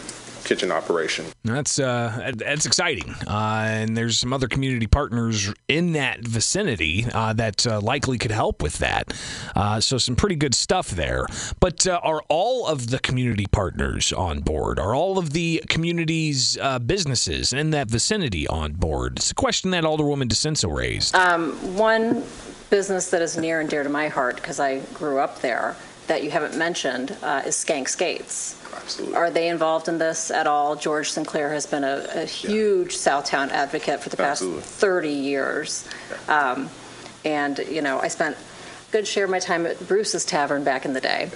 kitchen 0.44 0.72
operation. 0.72 1.26
That's 1.44 1.79
uh, 1.79 2.33
that's 2.35 2.66
exciting, 2.66 3.14
uh, 3.26 3.64
and 3.66 3.96
there's 3.96 4.18
some 4.18 4.33
other 4.33 4.48
community 4.48 4.87
partners 4.87 5.53
in 5.68 5.92
that 5.92 6.20
vicinity 6.20 7.07
uh, 7.12 7.33
that 7.35 7.66
uh, 7.66 7.81
likely 7.81 8.18
could 8.18 8.31
help 8.31 8.62
with 8.62 8.79
that. 8.79 9.12
Uh, 9.55 9.81
so 9.81 9.98
some 9.98 10.16
pretty 10.16 10.37
good 10.37 10.55
stuff 10.55 10.90
there. 10.90 11.26
But 11.61 11.87
uh, 11.87 12.00
are 12.03 12.22
all 12.29 12.66
of 12.66 12.90
the 12.90 12.98
community 12.98 13.46
partners 13.50 14.12
on 14.12 14.40
board? 14.40 14.79
Are 14.79 14.94
all 14.94 15.18
of 15.18 15.31
the 15.31 15.62
community's 15.68 16.59
businesses 16.87 17.53
in 17.53 17.70
that 17.70 17.88
vicinity 17.88 18.46
on 18.48 18.72
board? 18.72 19.18
It's 19.18 19.31
a 19.31 19.35
question 19.35 19.70
that 19.70 19.85
Alderwoman 19.85 20.29
DiCenso 20.29 20.74
raised. 20.74 21.14
Um, 21.14 21.53
one 21.76 22.24
business 22.70 23.11
that 23.11 23.20
is 23.20 23.37
near 23.37 23.61
and 23.61 23.68
dear 23.68 23.83
to 23.83 23.88
my 23.88 24.09
heart 24.09 24.37
because 24.37 24.61
I 24.61 24.79
grew 24.94 25.18
up 25.18 25.40
there 25.40 25.76
that 26.11 26.25
you 26.25 26.31
haven't 26.31 26.57
mentioned 26.57 27.11
is 27.11 27.55
Skank 27.55 27.88
Skates. 27.88 28.61
Absolutely. 28.75 29.16
Are 29.16 29.31
they 29.31 29.49
involved 29.49 29.87
in 29.87 29.99
this 29.99 30.33
at 30.33 30.49
all? 30.49 30.75
George 30.75 31.11
Sinclair 31.11 31.53
has 31.53 31.66
been 31.66 31.85
a, 31.85 32.05
a 32.14 32.25
huge 32.25 32.94
yeah. 32.94 32.99
Southtown 32.99 33.49
advocate 33.51 34.01
for 34.01 34.09
the 34.09 34.16
past 34.16 34.42
Absolutely. 34.42 34.62
30 34.62 35.09
years. 35.09 35.88
Yeah. 36.27 36.51
Um, 36.51 36.70
and, 37.25 37.59
you 37.59 37.81
know, 37.81 38.01
I 38.01 38.09
spent 38.09 38.37
a 38.37 38.92
good 38.92 39.07
share 39.07 39.25
of 39.25 39.31
my 39.31 39.38
time 39.38 39.66
at 39.66 39.87
Bruce's 39.87 40.25
Tavern 40.25 40.64
back 40.64 40.85
in 40.85 40.92
the 40.92 41.01
day, 41.01 41.31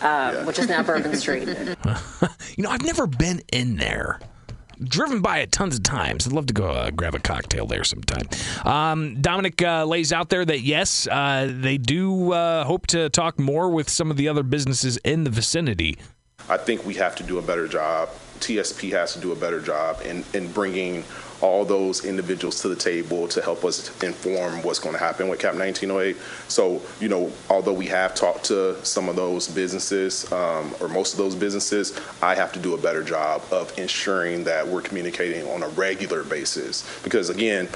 yeah. 0.00 0.38
Um, 0.38 0.46
which 0.46 0.60
is 0.60 0.68
now 0.68 0.82
Bourbon 0.84 1.16
Street. 1.16 1.48
you 2.56 2.62
know, 2.62 2.70
I've 2.70 2.84
never 2.84 3.08
been 3.08 3.42
in 3.52 3.76
there 3.76 4.20
driven 4.82 5.20
by 5.20 5.38
it 5.38 5.52
tons 5.52 5.76
of 5.76 5.82
times. 5.82 6.26
I'd 6.26 6.32
love 6.32 6.46
to 6.46 6.54
go 6.54 6.68
uh, 6.68 6.90
grab 6.90 7.14
a 7.14 7.18
cocktail 7.18 7.66
there 7.66 7.84
sometime. 7.84 8.28
Um, 8.64 9.20
Dominic 9.20 9.62
uh, 9.62 9.84
lays 9.84 10.12
out 10.12 10.28
there 10.28 10.44
that 10.44 10.60
yes, 10.60 11.06
uh, 11.06 11.50
they 11.50 11.78
do 11.78 12.32
uh, 12.32 12.64
hope 12.64 12.86
to 12.88 13.08
talk 13.10 13.38
more 13.38 13.70
with 13.70 13.88
some 13.88 14.10
of 14.10 14.16
the 14.16 14.28
other 14.28 14.42
businesses 14.42 14.96
in 14.98 15.24
the 15.24 15.30
vicinity 15.30 15.98
I 16.50 16.56
think 16.56 16.84
we 16.84 16.94
have 16.94 17.14
to 17.16 17.22
do 17.22 17.38
a 17.38 17.42
better 17.42 17.68
job. 17.68 18.08
TSP 18.40 18.90
has 18.90 19.12
to 19.14 19.20
do 19.20 19.32
a 19.32 19.36
better 19.36 19.60
job 19.60 20.00
in, 20.04 20.24
in 20.34 20.50
bringing 20.50 21.04
all 21.40 21.64
those 21.64 22.04
individuals 22.04 22.60
to 22.62 22.68
the 22.68 22.76
table 22.76 23.26
to 23.28 23.40
help 23.40 23.64
us 23.64 24.02
inform 24.02 24.62
what's 24.62 24.78
going 24.78 24.94
to 24.94 24.98
happen 24.98 25.28
with 25.28 25.38
CAP 25.38 25.54
1908. 25.54 26.16
So, 26.48 26.82
you 27.00 27.08
know, 27.08 27.32
although 27.48 27.72
we 27.72 27.86
have 27.86 28.14
talked 28.14 28.44
to 28.46 28.84
some 28.84 29.08
of 29.08 29.16
those 29.16 29.48
businesses 29.48 30.30
um, 30.32 30.74
or 30.80 30.88
most 30.88 31.12
of 31.12 31.18
those 31.18 31.34
businesses, 31.34 31.98
I 32.20 32.34
have 32.34 32.52
to 32.52 32.58
do 32.58 32.74
a 32.74 32.78
better 32.78 33.02
job 33.02 33.42
of 33.50 33.78
ensuring 33.78 34.44
that 34.44 34.66
we're 34.66 34.82
communicating 34.82 35.46
on 35.48 35.62
a 35.62 35.68
regular 35.68 36.24
basis. 36.24 36.84
Because 37.02 37.30
again, 37.30 37.68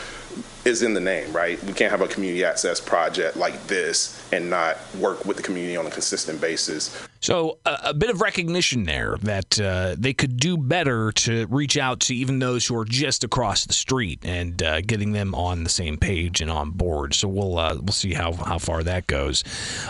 is 0.64 0.82
in 0.82 0.94
the 0.94 1.00
name, 1.00 1.32
right? 1.32 1.62
We 1.64 1.72
can't 1.72 1.90
have 1.90 2.00
a 2.00 2.08
community 2.08 2.44
access 2.44 2.80
project 2.80 3.36
like 3.36 3.66
this 3.66 4.20
and 4.32 4.48
not 4.48 4.78
work 4.98 5.24
with 5.24 5.36
the 5.36 5.42
community 5.42 5.76
on 5.76 5.86
a 5.86 5.90
consistent 5.90 6.40
basis. 6.40 6.96
So, 7.20 7.58
a, 7.64 7.78
a 7.84 7.94
bit 7.94 8.10
of 8.10 8.20
recognition 8.20 8.84
there 8.84 9.16
that 9.22 9.58
uh, 9.58 9.96
they 9.98 10.12
could 10.12 10.36
do 10.36 10.58
better 10.58 11.10
to 11.12 11.46
reach 11.46 11.78
out 11.78 12.00
to 12.00 12.14
even 12.14 12.38
those 12.38 12.66
who 12.66 12.76
are 12.76 12.84
just 12.84 13.24
across 13.24 13.64
the 13.64 13.72
street 13.72 14.20
and 14.24 14.62
uh, 14.62 14.82
getting 14.82 15.12
them 15.12 15.34
on 15.34 15.64
the 15.64 15.70
same 15.70 15.96
page 15.96 16.42
and 16.42 16.50
on 16.50 16.70
board. 16.72 17.14
So 17.14 17.28
we'll 17.28 17.58
uh, 17.58 17.76
we'll 17.76 17.92
see 17.92 18.12
how, 18.12 18.32
how 18.32 18.58
far 18.58 18.82
that 18.82 19.06
goes. 19.06 19.42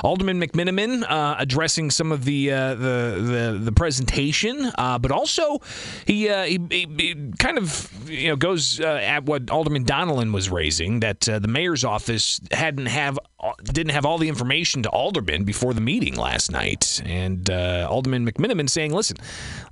Alderman 0.05 0.41
McMenamin 0.41 1.05
uh, 1.09 1.35
addressing 1.39 1.91
some 1.91 2.13
of 2.13 2.25
the 2.25 2.53
uh, 2.53 2.75
the, 2.75 3.55
the, 3.57 3.61
the 3.65 3.73
presentation, 3.73 4.71
uh, 4.79 5.01
but 5.01 5.11
also 5.11 5.61
he, 6.07 6.29
he, 6.29 6.59
he 6.71 7.33
kind 7.41 7.59
of 7.59 8.09
you 8.09 8.29
know 8.29 8.37
goes 8.37 8.79
at 8.79 9.25
what 9.25 9.51
Alderman 9.51 9.85
Donelan 9.85 10.33
was 10.35 10.51
raising 10.51 11.01
that 11.01 11.21
the 11.21 11.49
mayor's 11.49 11.85
office 11.85 12.41
hadn't 12.51 12.87
have 12.87 13.19
didn't 13.63 13.93
have 13.93 14.07
all 14.07 14.19
the 14.19 14.29
information 14.29 14.83
to 14.83 14.89
aldermen 14.89 15.45
before 15.45 15.75
the 15.75 15.81
meeting 15.81 16.15
last 16.17 16.51
night. 16.51 17.03
And 17.05 17.49
uh, 17.51 17.87
Alderman 17.91 18.27
McMenamin 18.27 18.69
saying, 18.69 18.93
listen, 18.93 19.17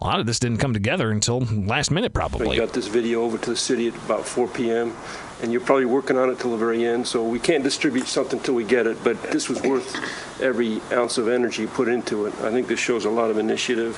a 0.01 0.05
lot 0.05 0.21
of 0.21 0.27
this 0.27 0.39
didn't 0.39 0.59
come 0.59 0.75
together 0.75 1.11
until 1.11 1.41
last 1.41 1.91
minute, 1.91 2.13
probably. 2.13 2.49
We 2.49 2.57
got 2.57 2.73
this 2.73 2.89
video 2.89 3.23
over 3.23 3.39
to 3.39 3.51
the 3.51 3.57
city 3.57 3.89
at 3.89 3.95
about 3.97 4.27
4 4.27 4.49
p.m., 4.49 4.95
and 5.43 5.51
you're 5.51 5.61
probably 5.61 5.87
working 5.87 6.17
on 6.17 6.31
it 6.31 6.39
till 6.39 6.53
the 6.53 6.57
very 6.57 6.85
end, 6.85 7.07
so 7.07 7.25
we 7.25 7.41
can't 7.41 7.65
distribute 7.65 8.07
something 8.07 8.39
till 8.41 8.55
we 8.55 8.65
get 8.65 8.87
it, 8.87 9.03
but 9.03 9.21
this 9.25 9.49
was 9.49 9.61
worth 9.63 9.97
every 10.41 10.81
ounce 10.93 11.19
of 11.19 11.29
energy 11.29 11.67
put 11.67 11.89
into 11.89 12.27
it. 12.27 12.35
I 12.43 12.53
think 12.53 12.69
this 12.69 12.79
shows 12.79 13.07
a 13.07 13.11
lot 13.11 13.31
of 13.31 13.39
initiative 13.39 13.97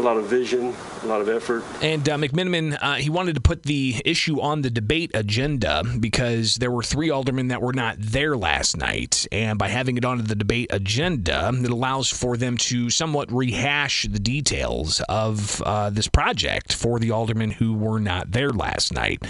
a 0.00 0.02
lot 0.02 0.16
of 0.16 0.24
vision, 0.24 0.74
a 1.02 1.06
lot 1.06 1.20
of 1.20 1.28
effort. 1.28 1.62
And 1.82 2.08
uh, 2.08 2.16
McMenamin, 2.16 2.76
uh, 2.80 2.94
he 2.94 3.10
wanted 3.10 3.34
to 3.34 3.40
put 3.40 3.64
the 3.64 4.00
issue 4.04 4.40
on 4.40 4.62
the 4.62 4.70
debate 4.70 5.10
agenda 5.14 5.84
because 6.00 6.56
there 6.56 6.70
were 6.70 6.82
three 6.82 7.10
aldermen 7.10 7.48
that 7.48 7.60
were 7.60 7.74
not 7.74 7.96
there 7.98 8.36
last 8.36 8.76
night. 8.76 9.26
And 9.30 9.58
by 9.58 9.68
having 9.68 9.96
it 9.96 10.04
onto 10.04 10.22
the 10.22 10.34
debate 10.34 10.68
agenda, 10.70 11.52
it 11.54 11.70
allows 11.70 12.08
for 12.08 12.36
them 12.36 12.56
to 12.56 12.88
somewhat 12.90 13.30
rehash 13.30 14.06
the 14.10 14.18
details 14.18 15.02
of 15.08 15.60
uh, 15.62 15.90
this 15.90 16.08
project 16.08 16.72
for 16.72 16.98
the 16.98 17.10
aldermen 17.10 17.50
who 17.50 17.74
were 17.74 18.00
not 18.00 18.32
there 18.32 18.50
last 18.50 18.92
night. 18.92 19.22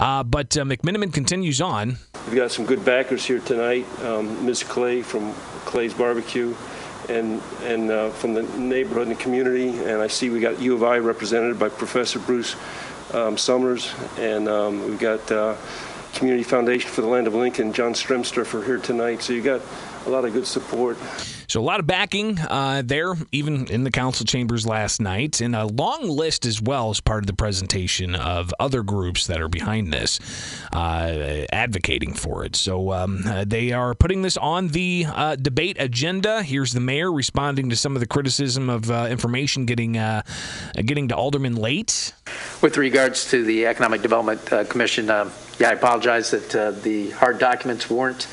Uh, 0.00 0.24
but 0.24 0.56
uh, 0.56 0.64
McMenamin 0.64 1.12
continues 1.12 1.60
on. 1.60 1.98
We've 2.26 2.36
got 2.36 2.50
some 2.50 2.66
good 2.66 2.84
backers 2.84 3.24
here 3.24 3.38
tonight. 3.38 3.86
Um, 4.02 4.44
Ms. 4.44 4.64
Clay 4.64 5.02
from 5.02 5.32
Clay's 5.64 5.94
Barbecue 5.94 6.54
and 7.08 7.42
and 7.62 7.90
uh, 7.90 8.10
from 8.10 8.34
the 8.34 8.42
neighborhood 8.58 9.08
and 9.08 9.16
the 9.16 9.22
community. 9.22 9.68
And 9.68 10.02
I 10.02 10.06
see 10.06 10.30
we 10.30 10.40
got 10.40 10.60
U 10.60 10.74
of 10.74 10.82
I 10.82 10.98
represented 10.98 11.58
by 11.58 11.68
Professor 11.68 12.18
Bruce 12.18 12.56
um, 13.12 13.36
Summers, 13.36 13.94
and 14.18 14.48
um, 14.48 14.84
we've 14.86 14.98
got 14.98 15.30
uh, 15.30 15.56
Community 16.14 16.44
Foundation 16.44 16.90
for 16.90 17.02
the 17.02 17.08
Land 17.08 17.26
of 17.26 17.34
Lincoln, 17.34 17.72
John 17.72 17.92
Stremsterfer 17.92 18.64
here 18.64 18.78
tonight. 18.78 19.22
So 19.22 19.32
you've 19.32 19.44
got 19.44 19.60
a 20.06 20.10
lot 20.10 20.24
of 20.24 20.32
good 20.32 20.46
support. 20.46 20.96
So 21.56 21.62
a 21.62 21.64
lot 21.64 21.80
of 21.80 21.86
backing 21.86 22.38
uh, 22.38 22.82
there, 22.84 23.14
even 23.32 23.68
in 23.68 23.82
the 23.82 23.90
council 23.90 24.26
chambers 24.26 24.66
last 24.66 25.00
night, 25.00 25.40
and 25.40 25.56
a 25.56 25.64
long 25.64 26.06
list 26.06 26.44
as 26.44 26.60
well 26.60 26.90
as 26.90 27.00
part 27.00 27.22
of 27.22 27.26
the 27.28 27.32
presentation 27.32 28.14
of 28.14 28.52
other 28.60 28.82
groups 28.82 29.26
that 29.28 29.40
are 29.40 29.48
behind 29.48 29.90
this, 29.90 30.20
uh, 30.74 31.46
advocating 31.50 32.12
for 32.12 32.44
it. 32.44 32.56
So 32.56 32.92
um, 32.92 33.22
uh, 33.26 33.46
they 33.46 33.72
are 33.72 33.94
putting 33.94 34.20
this 34.20 34.36
on 34.36 34.68
the 34.68 35.06
uh, 35.08 35.36
debate 35.36 35.78
agenda. 35.80 36.42
Here's 36.42 36.74
the 36.74 36.80
mayor 36.80 37.10
responding 37.10 37.70
to 37.70 37.76
some 37.76 37.96
of 37.96 38.00
the 38.00 38.06
criticism 38.06 38.68
of 38.68 38.90
uh, 38.90 39.06
information 39.08 39.64
getting 39.64 39.92
getting 40.74 41.08
to 41.08 41.16
aldermen 41.16 41.56
late. 41.56 42.12
With 42.60 42.76
regards 42.76 43.30
to 43.30 43.42
the 43.42 43.64
Economic 43.64 44.02
Development 44.02 44.68
Commission, 44.68 45.08
um, 45.08 45.32
yeah, 45.58 45.70
I 45.70 45.72
apologize 45.72 46.32
that 46.32 46.82
the 46.82 47.12
hard 47.12 47.38
documents 47.38 47.88
weren't 47.88 48.26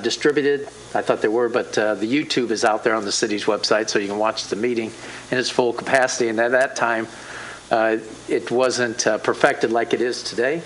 distributed. 0.00 0.66
I 0.94 1.02
thought 1.02 1.20
they 1.20 1.28
were, 1.28 1.48
but 1.48 1.76
uh, 1.76 1.94
the 1.96 2.06
YouTube 2.06 2.50
is 2.50 2.64
out 2.64 2.82
there 2.82 2.94
on 2.94 3.04
the 3.04 3.12
city's 3.12 3.44
website, 3.44 3.90
so 3.90 3.98
you 3.98 4.08
can 4.08 4.18
watch 4.18 4.46
the 4.46 4.56
meeting 4.56 4.90
in 5.30 5.38
its 5.38 5.50
full 5.50 5.72
capacity. 5.72 6.28
And 6.28 6.40
at 6.40 6.52
that 6.52 6.76
time, 6.76 7.06
uh, 7.70 7.98
it 8.28 8.50
wasn't 8.50 9.06
uh, 9.06 9.18
perfected 9.18 9.70
like 9.70 9.92
it 9.92 10.00
is 10.00 10.22
today. 10.22 10.62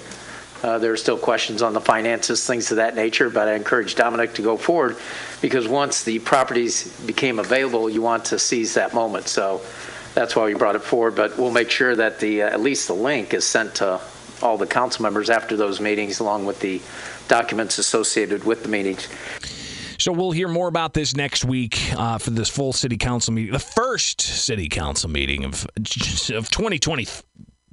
Uh, 0.62 0.78
there 0.78 0.92
are 0.92 0.96
still 0.96 1.18
questions 1.18 1.60
on 1.60 1.72
the 1.72 1.80
finances, 1.80 2.46
things 2.46 2.70
of 2.70 2.76
that 2.76 2.94
nature, 2.94 3.28
but 3.28 3.48
I 3.48 3.54
encourage 3.54 3.96
Dominic 3.96 4.34
to 4.34 4.42
go 4.42 4.56
forward 4.56 4.96
because 5.40 5.66
once 5.66 6.04
the 6.04 6.20
properties 6.20 6.96
became 7.00 7.40
available, 7.40 7.90
you 7.90 8.00
want 8.00 8.26
to 8.26 8.38
seize 8.38 8.74
that 8.74 8.94
moment. 8.94 9.26
So 9.26 9.60
that's 10.14 10.36
why 10.36 10.44
we 10.44 10.54
brought 10.54 10.76
it 10.76 10.82
forward. 10.82 11.16
But 11.16 11.36
we'll 11.36 11.50
make 11.50 11.68
sure 11.68 11.96
that 11.96 12.20
the 12.20 12.42
uh, 12.42 12.50
at 12.50 12.60
least 12.60 12.86
the 12.86 12.94
link 12.94 13.34
is 13.34 13.44
sent 13.44 13.74
to 13.76 14.00
all 14.40 14.56
the 14.56 14.66
council 14.66 15.02
members 15.02 15.30
after 15.30 15.56
those 15.56 15.80
meetings, 15.80 16.20
along 16.20 16.46
with 16.46 16.60
the 16.60 16.80
documents 17.28 17.78
associated 17.78 18.44
with 18.44 18.62
the 18.62 18.68
meetings. 18.68 19.08
So 20.02 20.10
we'll 20.10 20.32
hear 20.32 20.48
more 20.48 20.66
about 20.66 20.94
this 20.94 21.14
next 21.14 21.44
week 21.44 21.94
uh, 21.96 22.18
for 22.18 22.30
this 22.30 22.48
full 22.48 22.72
city 22.72 22.96
council 22.96 23.32
meeting, 23.32 23.52
the 23.52 23.60
first 23.60 24.20
city 24.20 24.68
council 24.68 25.08
meeting 25.08 25.44
of 25.44 25.64
of 25.76 26.50
2020. 26.50 27.06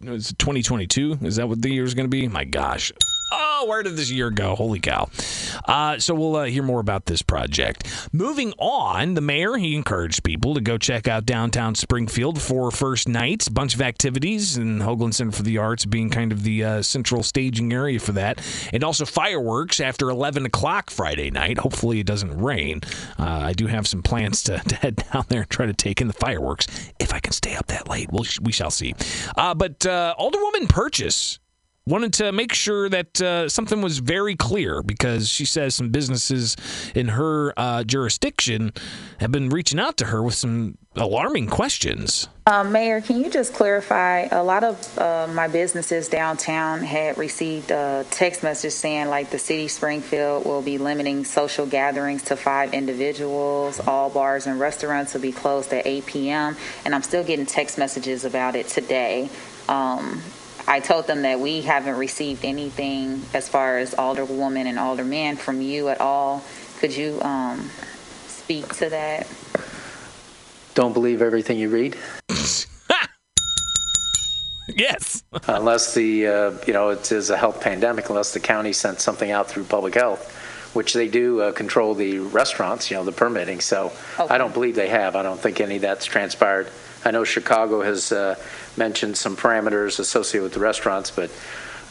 Is 0.03 0.31
2022? 0.37 1.17
Is 1.23 1.37
that 1.37 1.49
what 1.49 1.59
the 1.59 1.71
year 1.71 1.83
is 1.83 1.95
going 1.95 2.05
to 2.05 2.07
be? 2.07 2.27
My 2.27 2.43
gosh. 2.43 2.93
Oh, 3.61 3.65
where 3.65 3.83
did 3.83 3.97
this 3.97 4.09
year 4.09 4.29
go? 4.29 4.55
Holy 4.55 4.79
cow. 4.79 5.09
Uh, 5.65 5.99
so 5.99 6.15
we'll 6.15 6.37
uh, 6.37 6.45
hear 6.45 6.63
more 6.63 6.79
about 6.79 7.07
this 7.07 7.21
project. 7.21 7.85
Moving 8.13 8.53
on, 8.57 9.15
the 9.15 9.21
mayor, 9.21 9.57
he 9.57 9.75
encouraged 9.75 10.23
people 10.23 10.53
to 10.53 10.61
go 10.61 10.77
check 10.77 11.09
out 11.09 11.25
downtown 11.25 11.75
Springfield 11.75 12.41
for 12.41 12.71
first 12.71 13.09
night. 13.09 13.45
A 13.47 13.51
bunch 13.51 13.75
of 13.75 13.81
activities, 13.81 14.55
and 14.55 14.81
Hoagland 14.81 15.13
Center 15.13 15.33
for 15.33 15.43
the 15.43 15.57
Arts 15.57 15.83
being 15.83 16.09
kind 16.09 16.31
of 16.31 16.43
the 16.43 16.63
uh, 16.63 16.81
central 16.81 17.21
staging 17.21 17.73
area 17.73 17.99
for 17.99 18.13
that. 18.13 18.41
And 18.71 18.81
also 18.81 19.03
fireworks 19.03 19.81
after 19.81 20.09
11 20.09 20.45
o'clock 20.45 20.89
Friday 20.89 21.29
night. 21.29 21.57
Hopefully 21.57 21.99
it 21.99 22.05
doesn't 22.05 22.37
rain. 22.37 22.79
Uh, 23.19 23.41
I 23.43 23.51
do 23.51 23.67
have 23.67 23.87
some 23.87 24.01
plans 24.01 24.41
to, 24.43 24.59
to, 24.69 24.75
head 24.75 25.03
down 25.11 25.25
there 25.27 25.41
and 25.41 25.49
try 25.49 25.65
to 25.65 25.73
take 25.73 25.99
in 25.99 26.07
the 26.07 26.13
fireworks 26.13 26.65
if 26.97 27.13
I 27.13 27.19
can 27.19 27.33
stay 27.33 27.57
up 27.57 27.67
that 27.67 27.89
late. 27.89 28.09
We'll, 28.09 28.23
we 28.41 28.53
shall 28.53 28.71
see. 28.71 28.95
Uh, 29.35 29.53
but 29.53 29.85
uh, 29.85 30.15
Alderwoman 30.17 30.69
Purchase 30.69 31.39
wanted 31.89 32.13
to 32.13 32.31
make 32.31 32.53
sure 32.53 32.87
that 32.87 33.19
uh, 33.21 33.49
something 33.49 33.81
was 33.81 33.97
very 33.97 34.35
clear 34.35 34.83
because 34.83 35.27
she 35.27 35.43
says 35.43 35.73
some 35.73 35.89
businesses 35.89 36.55
in 36.93 37.09
her 37.09 37.53
uh, 37.57 37.83
jurisdiction 37.83 38.71
have 39.19 39.31
been 39.31 39.49
reaching 39.49 39.79
out 39.79 39.97
to 39.97 40.05
her 40.05 40.21
with 40.21 40.35
some 40.35 40.77
alarming 40.95 41.47
questions. 41.47 42.27
Um, 42.45 42.71
Mayor, 42.71 43.01
can 43.01 43.23
you 43.23 43.29
just 43.29 43.53
clarify? 43.53 44.27
A 44.31 44.43
lot 44.43 44.63
of 44.63 44.97
uh, 44.97 45.27
my 45.33 45.47
businesses 45.47 46.09
downtown 46.09 46.81
had 46.81 47.17
received 47.17 47.71
a 47.71 48.05
text 48.11 48.43
message 48.43 48.73
saying, 48.73 49.07
like, 49.07 49.29
the 49.29 49.39
city 49.39 49.67
Springfield 49.67 50.45
will 50.45 50.61
be 50.61 50.77
limiting 50.77 51.25
social 51.25 51.65
gatherings 51.65 52.23
to 52.23 52.35
five 52.35 52.73
individuals. 52.73 53.79
All 53.79 54.09
bars 54.09 54.47
and 54.47 54.59
restaurants 54.59 55.13
will 55.13 55.21
be 55.21 55.31
closed 55.31 55.73
at 55.73 55.85
8 55.85 56.05
p.m. 56.05 56.57
And 56.85 56.95
I'm 56.95 57.03
still 57.03 57.23
getting 57.23 57.45
text 57.45 57.77
messages 57.77 58.25
about 58.25 58.55
it 58.55 58.67
today. 58.67 59.29
Um, 59.67 60.21
I 60.69 60.79
told 60.79 61.07
them 61.07 61.23
that 61.23 61.39
we 61.39 61.61
haven't 61.61 61.95
received 61.95 62.45
anything 62.45 63.23
as 63.33 63.49
far 63.49 63.79
as 63.79 63.95
alderwoman 63.95 64.67
and 64.67 64.77
alderman 64.77 65.35
from 65.35 65.61
you 65.61 65.89
at 65.89 65.99
all. 65.99 66.43
Could 66.79 66.95
you 66.95 67.19
um, 67.23 67.71
speak 68.27 68.71
to 68.75 68.87
that? 68.91 69.27
Don't 70.75 70.93
believe 70.93 71.23
everything 71.23 71.57
you 71.57 71.69
read. 71.69 71.97
yes. 74.67 75.23
unless 75.47 75.95
the 75.95 76.27
uh, 76.27 76.51
you 76.67 76.73
know 76.73 76.89
it 76.89 77.11
is 77.11 77.31
a 77.31 77.37
health 77.37 77.61
pandemic, 77.61 78.07
unless 78.09 78.35
the 78.35 78.39
county 78.39 78.71
sent 78.71 79.01
something 79.01 79.31
out 79.31 79.47
through 79.49 79.63
public 79.63 79.95
health, 79.95 80.31
which 80.75 80.93
they 80.93 81.07
do 81.07 81.41
uh, 81.41 81.51
control 81.51 81.95
the 81.95 82.19
restaurants, 82.19 82.91
you 82.91 82.97
know, 82.97 83.03
the 83.03 83.11
permitting. 83.11 83.59
So 83.59 83.91
okay. 84.19 84.35
I 84.35 84.37
don't 84.37 84.53
believe 84.53 84.75
they 84.75 84.89
have. 84.89 85.15
I 85.15 85.23
don't 85.23 85.39
think 85.39 85.61
any 85.61 85.77
of 85.77 85.81
that's 85.81 86.05
transpired. 86.05 86.69
I 87.03 87.09
know 87.11 87.23
Chicago 87.23 87.81
has 87.81 88.11
uh, 88.11 88.35
mentioned 88.79 89.15
some 89.15 89.37
parameters 89.37 89.99
associated 89.99 90.43
with 90.43 90.53
the 90.53 90.59
restaurants, 90.59 91.11
but 91.11 91.29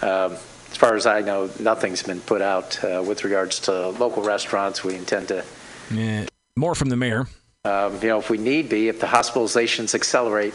um, 0.03 0.33
as 0.71 0.77
far 0.77 0.97
as 0.97 1.07
I 1.07 1.21
know, 1.21 1.49
nothing's 1.61 2.03
been 2.03 2.21
put 2.21 2.43
out 2.43 2.83
uh, 2.83 3.05
with 3.07 3.23
regards 3.23 3.61
to 3.61 3.91
local 3.91 4.25
restaurants. 4.25 4.83
We 4.83 4.97
intend 4.97 5.29
to. 5.29 5.45
Yeah. 5.93 6.27
More 6.57 6.75
from 6.75 6.89
the 6.89 6.97
mayor. 6.97 7.29
Um, 7.65 7.95
you 8.03 8.09
know, 8.09 8.19
if 8.19 8.31
we 8.31 8.39
need 8.39 8.69
be, 8.69 8.89
if 8.89 8.99
the 8.99 9.07
hospitalizations 9.07 9.95
accelerate 9.95 10.55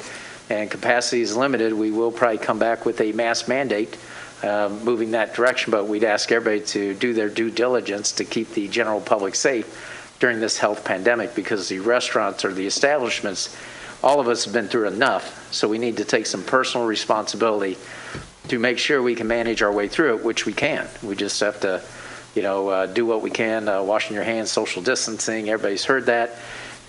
and 0.49 0.69
capacity 0.69 1.21
is 1.21 1.35
limited, 1.35 1.73
we 1.73 1.91
will 1.91 2.11
probably 2.11 2.37
come 2.37 2.59
back 2.59 2.85
with 2.85 2.99
a 2.99 3.13
mass 3.13 3.47
mandate. 3.47 3.97
Uh, 4.41 4.67
moving 4.83 5.11
that 5.11 5.33
direction, 5.33 5.71
but 5.71 5.87
we'd 5.87 6.03
ask 6.03 6.29
everybody 6.29 6.59
to 6.59 6.93
do 6.95 7.13
their 7.13 7.29
due 7.29 7.49
diligence 7.49 8.11
to 8.11 8.25
keep 8.25 8.49
the 8.49 8.67
general 8.67 8.99
public 8.99 9.35
safe 9.35 9.65
during 10.19 10.41
this 10.41 10.57
health 10.57 10.83
pandemic 10.83 11.33
because 11.33 11.69
the 11.69 11.79
restaurants 11.79 12.43
or 12.43 12.53
the 12.53 12.67
establishments 12.67 13.55
all 14.03 14.19
of 14.19 14.27
us 14.27 14.43
have 14.43 14.53
been 14.53 14.67
through 14.67 14.87
enough, 14.87 15.51
so 15.53 15.67
we 15.67 15.77
need 15.77 15.97
to 15.97 16.05
take 16.05 16.25
some 16.25 16.43
personal 16.43 16.85
responsibility 16.85 17.77
to 18.49 18.59
make 18.59 18.77
sure 18.77 19.01
we 19.01 19.15
can 19.15 19.27
manage 19.27 19.61
our 19.61 19.71
way 19.71 19.87
through 19.87 20.17
it, 20.17 20.23
which 20.23 20.45
we 20.45 20.51
can. 20.51 20.87
We 21.01 21.15
just 21.15 21.39
have 21.39 21.61
to, 21.61 21.81
you 22.35 22.41
know, 22.41 22.67
uh, 22.67 22.85
do 22.87 23.05
what 23.05 23.21
we 23.21 23.31
can, 23.31 23.69
uh, 23.69 23.81
washing 23.81 24.15
your 24.15 24.25
hands, 24.25 24.51
social 24.51 24.81
distancing. 24.81 25.49
Everybody's 25.49 25.85
heard 25.85 26.07
that, 26.07 26.35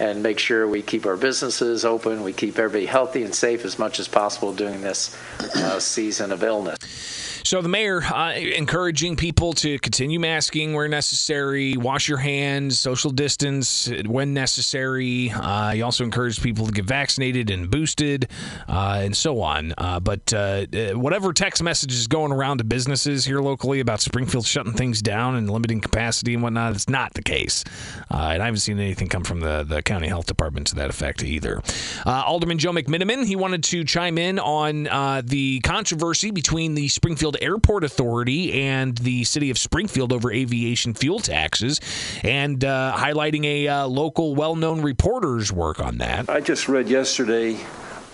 and 0.01 0.23
make 0.23 0.41
sure 0.41 0.67
we 0.67 0.83
keep 0.83 1.07
our 1.07 1.17
businesses 1.17 1.85
open. 1.85 2.25
We 2.25 2.33
keep 2.33 2.59
everybody 2.59 2.87
healthy 2.87 3.23
and 3.23 3.33
safe 3.33 3.65
as 3.65 3.79
much 3.79 4.01
as 4.01 4.09
possible 4.09 4.53
during 4.53 4.83
this 4.83 5.17
uh, 5.55 5.79
season 5.79 6.33
of 6.33 6.43
illness. 6.43 7.34
So 7.45 7.61
the 7.61 7.69
mayor 7.69 8.03
uh, 8.03 8.33
encouraging 8.33 9.17
people 9.17 9.53
to 9.53 9.79
continue 9.79 10.19
masking 10.19 10.73
where 10.73 10.89
necessary, 10.89 11.77
wash 11.77 12.09
your 12.09 12.17
hands, 12.17 12.79
social 12.79 13.11
distance 13.11 13.93
when 14.07 14.33
necessary. 14.33 15.31
Uh, 15.31 15.73
he 15.73 15.83
also 15.83 16.05
encouraged 16.05 16.43
people 16.43 16.65
to 16.65 16.73
get 16.73 16.87
vaccinated 16.87 17.51
and 17.51 17.71
boosted, 17.71 18.31
uh, 18.67 19.03
and 19.03 19.15
so 19.15 19.43
on. 19.43 19.75
Uh, 19.77 20.01
but 20.01 20.33
uh, 20.33 20.65
whatever 20.95 21.35
text 21.35 21.63
message 21.63 21.93
is 21.93 22.07
going 22.07 22.33
around 22.33 22.59
to 22.59 22.65
businesses 22.65 23.27
here 23.27 23.41
locally 23.41 23.81
about 23.81 24.01
Springfield 24.01 24.47
shutting 24.47 24.73
things 24.73 25.03
down 25.03 25.37
and 25.37 25.51
limiting 25.51 25.83
capacity 25.83 26.33
and 26.33 26.43
whatnot, 26.43 26.73
it's 26.73 26.89
not 26.89 27.13
the 27.13 27.23
case. 27.23 27.63
Uh, 28.11 28.31
and 28.33 28.43
I 28.43 28.47
haven't 28.47 28.61
seen 28.61 28.81
anything 28.81 29.09
come 29.09 29.23
from 29.23 29.41
the, 29.41 29.65
the 29.65 29.83
county 29.83 30.09
health 30.09 30.25
department 30.25 30.69
to 30.69 30.77
that 30.77 30.89
effect 30.89 31.23
either. 31.23 31.61
Alderman 32.07 32.57
Joe 32.57 32.73
McMenamin, 32.73 33.27
he 33.27 33.37
wanted 33.37 33.65
to 33.65 33.85
chime 33.85 34.17
in 34.17 34.39
on 34.39 34.85
the 35.27 35.61
controversy 35.61 36.31
between 36.31 36.75
the 36.75 36.89
Springfield 36.89 37.34
Airport 37.43 37.85
Authority 37.85 38.53
and 38.53 38.97
the 38.99 39.25
city 39.25 39.51
of 39.51 39.59
Springfield 39.59 40.13
over 40.13 40.33
aviation 40.33 40.95
fuel 40.95 41.21
taxes, 41.21 41.81
and 42.23 42.65
uh, 42.65 42.95
highlighting 42.97 43.45
a 43.45 43.69
uh, 43.69 43.87
local 43.87 44.35
well 44.35 44.57
known 44.57 44.83
reporter's 44.83 45.53
work 45.53 45.81
on 45.81 45.99
that. 45.99 46.29
I 46.29 46.41
just 46.41 46.69
read 46.69 46.89
yesterday 46.89 47.59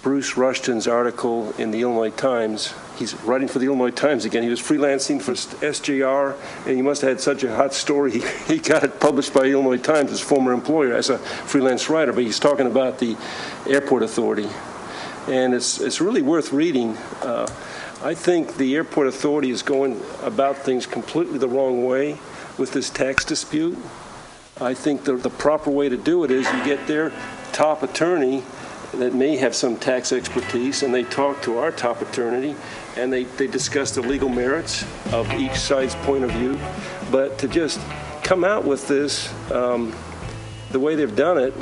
Bruce 0.03 0.37
Rushton's 0.37 0.89
article 0.89 1.53
in 1.59 1.73
the 1.73 1.83
Illinois 1.83 2.11
Times. 2.11 2.73
He's 2.99 3.15
writing 3.23 3.49
for 3.49 3.59
the 3.59 3.67
Illinois 3.67 3.91
Times 3.91 4.25
again. 4.25 4.43
He 4.43 4.49
was 4.49 4.61
freelancing 4.61 5.21
for 5.21 5.33
SJR, 5.33 6.37
and 6.67 6.77
he 6.77 6.81
must 6.81 7.03
have 7.03 7.11
had 7.11 7.21
such 7.21 7.45
a 7.45 7.55
hot 7.55 7.75
story. 7.75 8.13
He, 8.21 8.55
he 8.55 8.59
got 8.59 8.83
it 8.83 8.99
published 8.99 9.35
by 9.35 9.43
Illinois 9.43 9.77
Times, 9.77 10.11
his 10.11 10.21
former 10.21 10.53
employer, 10.53 10.95
as 10.95 11.11
a 11.11 11.19
freelance 11.19 11.91
writer. 11.91 12.13
But 12.13 12.25
he's 12.25 12.39
talking 12.39 12.67
about 12.67 12.99
the 12.99 13.17
airport 13.67 14.03
authority, 14.03 14.49
and 15.29 15.53
it's 15.53 15.81
it's 15.81 16.01
really 16.01 16.23
worth 16.23 16.53
reading. 16.53 16.97
Uh, 17.21 17.47
I 18.03 18.15
think 18.15 18.57
the 18.57 18.77
airport 18.77 19.09
authority 19.09 19.51
is 19.51 19.63
going 19.63 20.01
about 20.23 20.57
things 20.57 20.87
completely 20.87 21.37
the 21.37 21.49
wrong 21.49 21.85
way 21.85 22.19
with 22.57 22.73
this 22.73 22.89
tax 22.89 23.27
dispute. 23.27 23.77
I 24.59 24.73
think 24.73 25.05
the, 25.05 25.17
the 25.17 25.29
proper 25.29 25.71
way 25.71 25.91
to 25.91 25.99
do 25.99 26.25
it 26.25 26.31
is 26.31 26.51
you 26.51 26.65
get 26.65 26.87
their 26.87 27.13
top 27.53 27.83
attorney 27.83 28.43
that 28.95 29.15
may 29.15 29.37
have 29.37 29.55
some 29.55 29.77
tax 29.77 30.13
expertise, 30.13 30.83
and 30.83 30.95
they 30.95 31.05
talk 31.05 31.43
to 31.43 31.59
our 31.59 31.71
top 31.71 32.01
attorney, 32.01 32.57
and 32.97 33.13
they, 33.13 33.25
they 33.25 33.47
discuss 33.47 33.91
the 33.91 34.01
legal 34.01 34.31
merits 34.31 34.83
of 35.13 35.31
each 35.35 35.57
side's 35.57 35.95
point 35.97 36.25
of 36.25 36.31
view. 36.31 36.59
But 37.11 37.39
to 37.41 37.49
just 37.49 37.81
come 38.23 38.45
out 38.45 38.65
with 38.65 38.89
this, 38.89 39.31
um, 39.53 39.95
the 40.71 40.81
way 40.81 40.95
they've 40.95 41.15
done 41.15 41.37
it, 41.37 41.53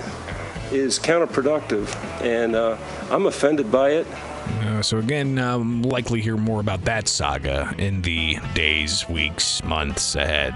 is 0.70 0.98
counterproductive, 0.98 1.92
and 2.22 2.54
uh, 2.54 2.76
I'm 3.10 3.26
offended 3.26 3.72
by 3.72 3.90
it. 3.90 4.06
Uh, 4.60 4.82
so 4.82 4.98
again, 4.98 5.38
um, 5.38 5.82
likely 5.82 6.20
hear 6.20 6.36
more 6.36 6.60
about 6.60 6.84
that 6.84 7.08
saga 7.08 7.74
in 7.78 8.02
the 8.02 8.38
days, 8.54 9.08
weeks, 9.08 9.62
months 9.64 10.14
ahead. 10.14 10.54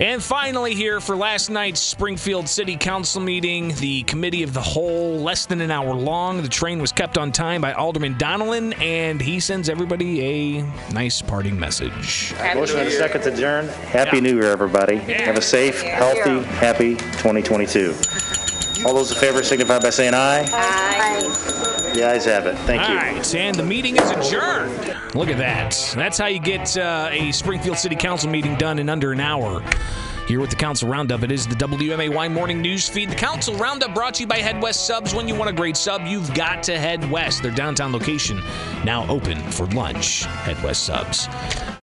And 0.00 0.20
finally, 0.20 0.74
here 0.74 1.00
for 1.00 1.14
last 1.14 1.50
night's 1.50 1.78
Springfield 1.78 2.48
City 2.48 2.76
Council 2.76 3.20
meeting, 3.20 3.68
the 3.76 4.02
committee 4.02 4.42
of 4.42 4.52
the 4.52 4.60
whole, 4.60 5.18
less 5.20 5.46
than 5.46 5.60
an 5.60 5.70
hour 5.70 5.94
long. 5.94 6.42
The 6.42 6.48
train 6.48 6.80
was 6.80 6.90
kept 6.90 7.16
on 7.16 7.30
time 7.30 7.60
by 7.60 7.72
Alderman 7.74 8.16
Donelan, 8.16 8.76
and 8.80 9.20
he 9.20 9.38
sends 9.38 9.68
everybody 9.68 10.58
a 10.58 10.92
nice 10.92 11.22
parting 11.22 11.58
message. 11.58 12.34
Motion 12.54 12.80
and 12.80 12.90
second 12.90 13.22
to 13.22 13.32
adjourn. 13.32 13.68
Happy 13.68 14.20
New 14.20 14.34
Year, 14.34 14.50
everybody. 14.50 14.96
Have 14.96 15.36
a 15.36 15.42
safe, 15.42 15.80
healthy, 15.80 16.42
happy 16.56 16.96
2022. 16.96 17.94
All 18.84 18.94
those 18.94 19.12
in 19.12 19.18
favor 19.18 19.44
signify 19.44 19.78
by 19.78 19.90
saying 19.90 20.14
aye. 20.14 20.44
Aye. 20.52 21.80
The 21.94 22.02
ayes 22.02 22.24
have 22.24 22.46
it. 22.46 22.56
Thank 22.58 22.82
you. 22.82 22.88
All 22.88 22.94
right, 22.96 23.34
and 23.36 23.54
the 23.56 23.62
meeting 23.62 23.96
is 23.96 24.10
adjourned. 24.10 24.96
Look 25.14 25.28
at 25.28 25.38
that. 25.38 25.94
That's 25.94 26.18
how 26.18 26.26
you 26.26 26.40
get 26.40 26.76
uh, 26.76 27.08
a 27.12 27.30
Springfield 27.30 27.78
City 27.78 27.94
Council 27.94 28.28
meeting 28.28 28.56
done 28.56 28.80
in 28.80 28.88
under 28.88 29.12
an 29.12 29.20
hour. 29.20 29.62
Here 30.26 30.40
with 30.40 30.50
the 30.50 30.56
Council 30.56 30.88
Roundup, 30.88 31.22
it 31.22 31.30
is 31.30 31.46
the 31.46 31.54
WMAY 31.54 32.32
Morning 32.32 32.60
News 32.60 32.88
Feed. 32.88 33.10
The 33.10 33.14
Council 33.14 33.54
Roundup 33.54 33.94
brought 33.94 34.14
to 34.14 34.22
you 34.22 34.26
by 34.26 34.38
Head 34.38 34.60
West 34.60 34.86
Subs. 34.86 35.14
When 35.14 35.28
you 35.28 35.36
want 35.36 35.50
a 35.50 35.52
great 35.52 35.76
sub, 35.76 36.06
you've 36.06 36.32
got 36.34 36.62
to 36.64 36.78
head 36.78 37.08
west. 37.10 37.42
Their 37.42 37.52
downtown 37.52 37.92
location 37.92 38.42
now 38.84 39.06
open 39.08 39.38
for 39.52 39.66
lunch. 39.66 40.24
Head 40.24 40.60
West 40.64 40.86
Subs. 40.86 41.28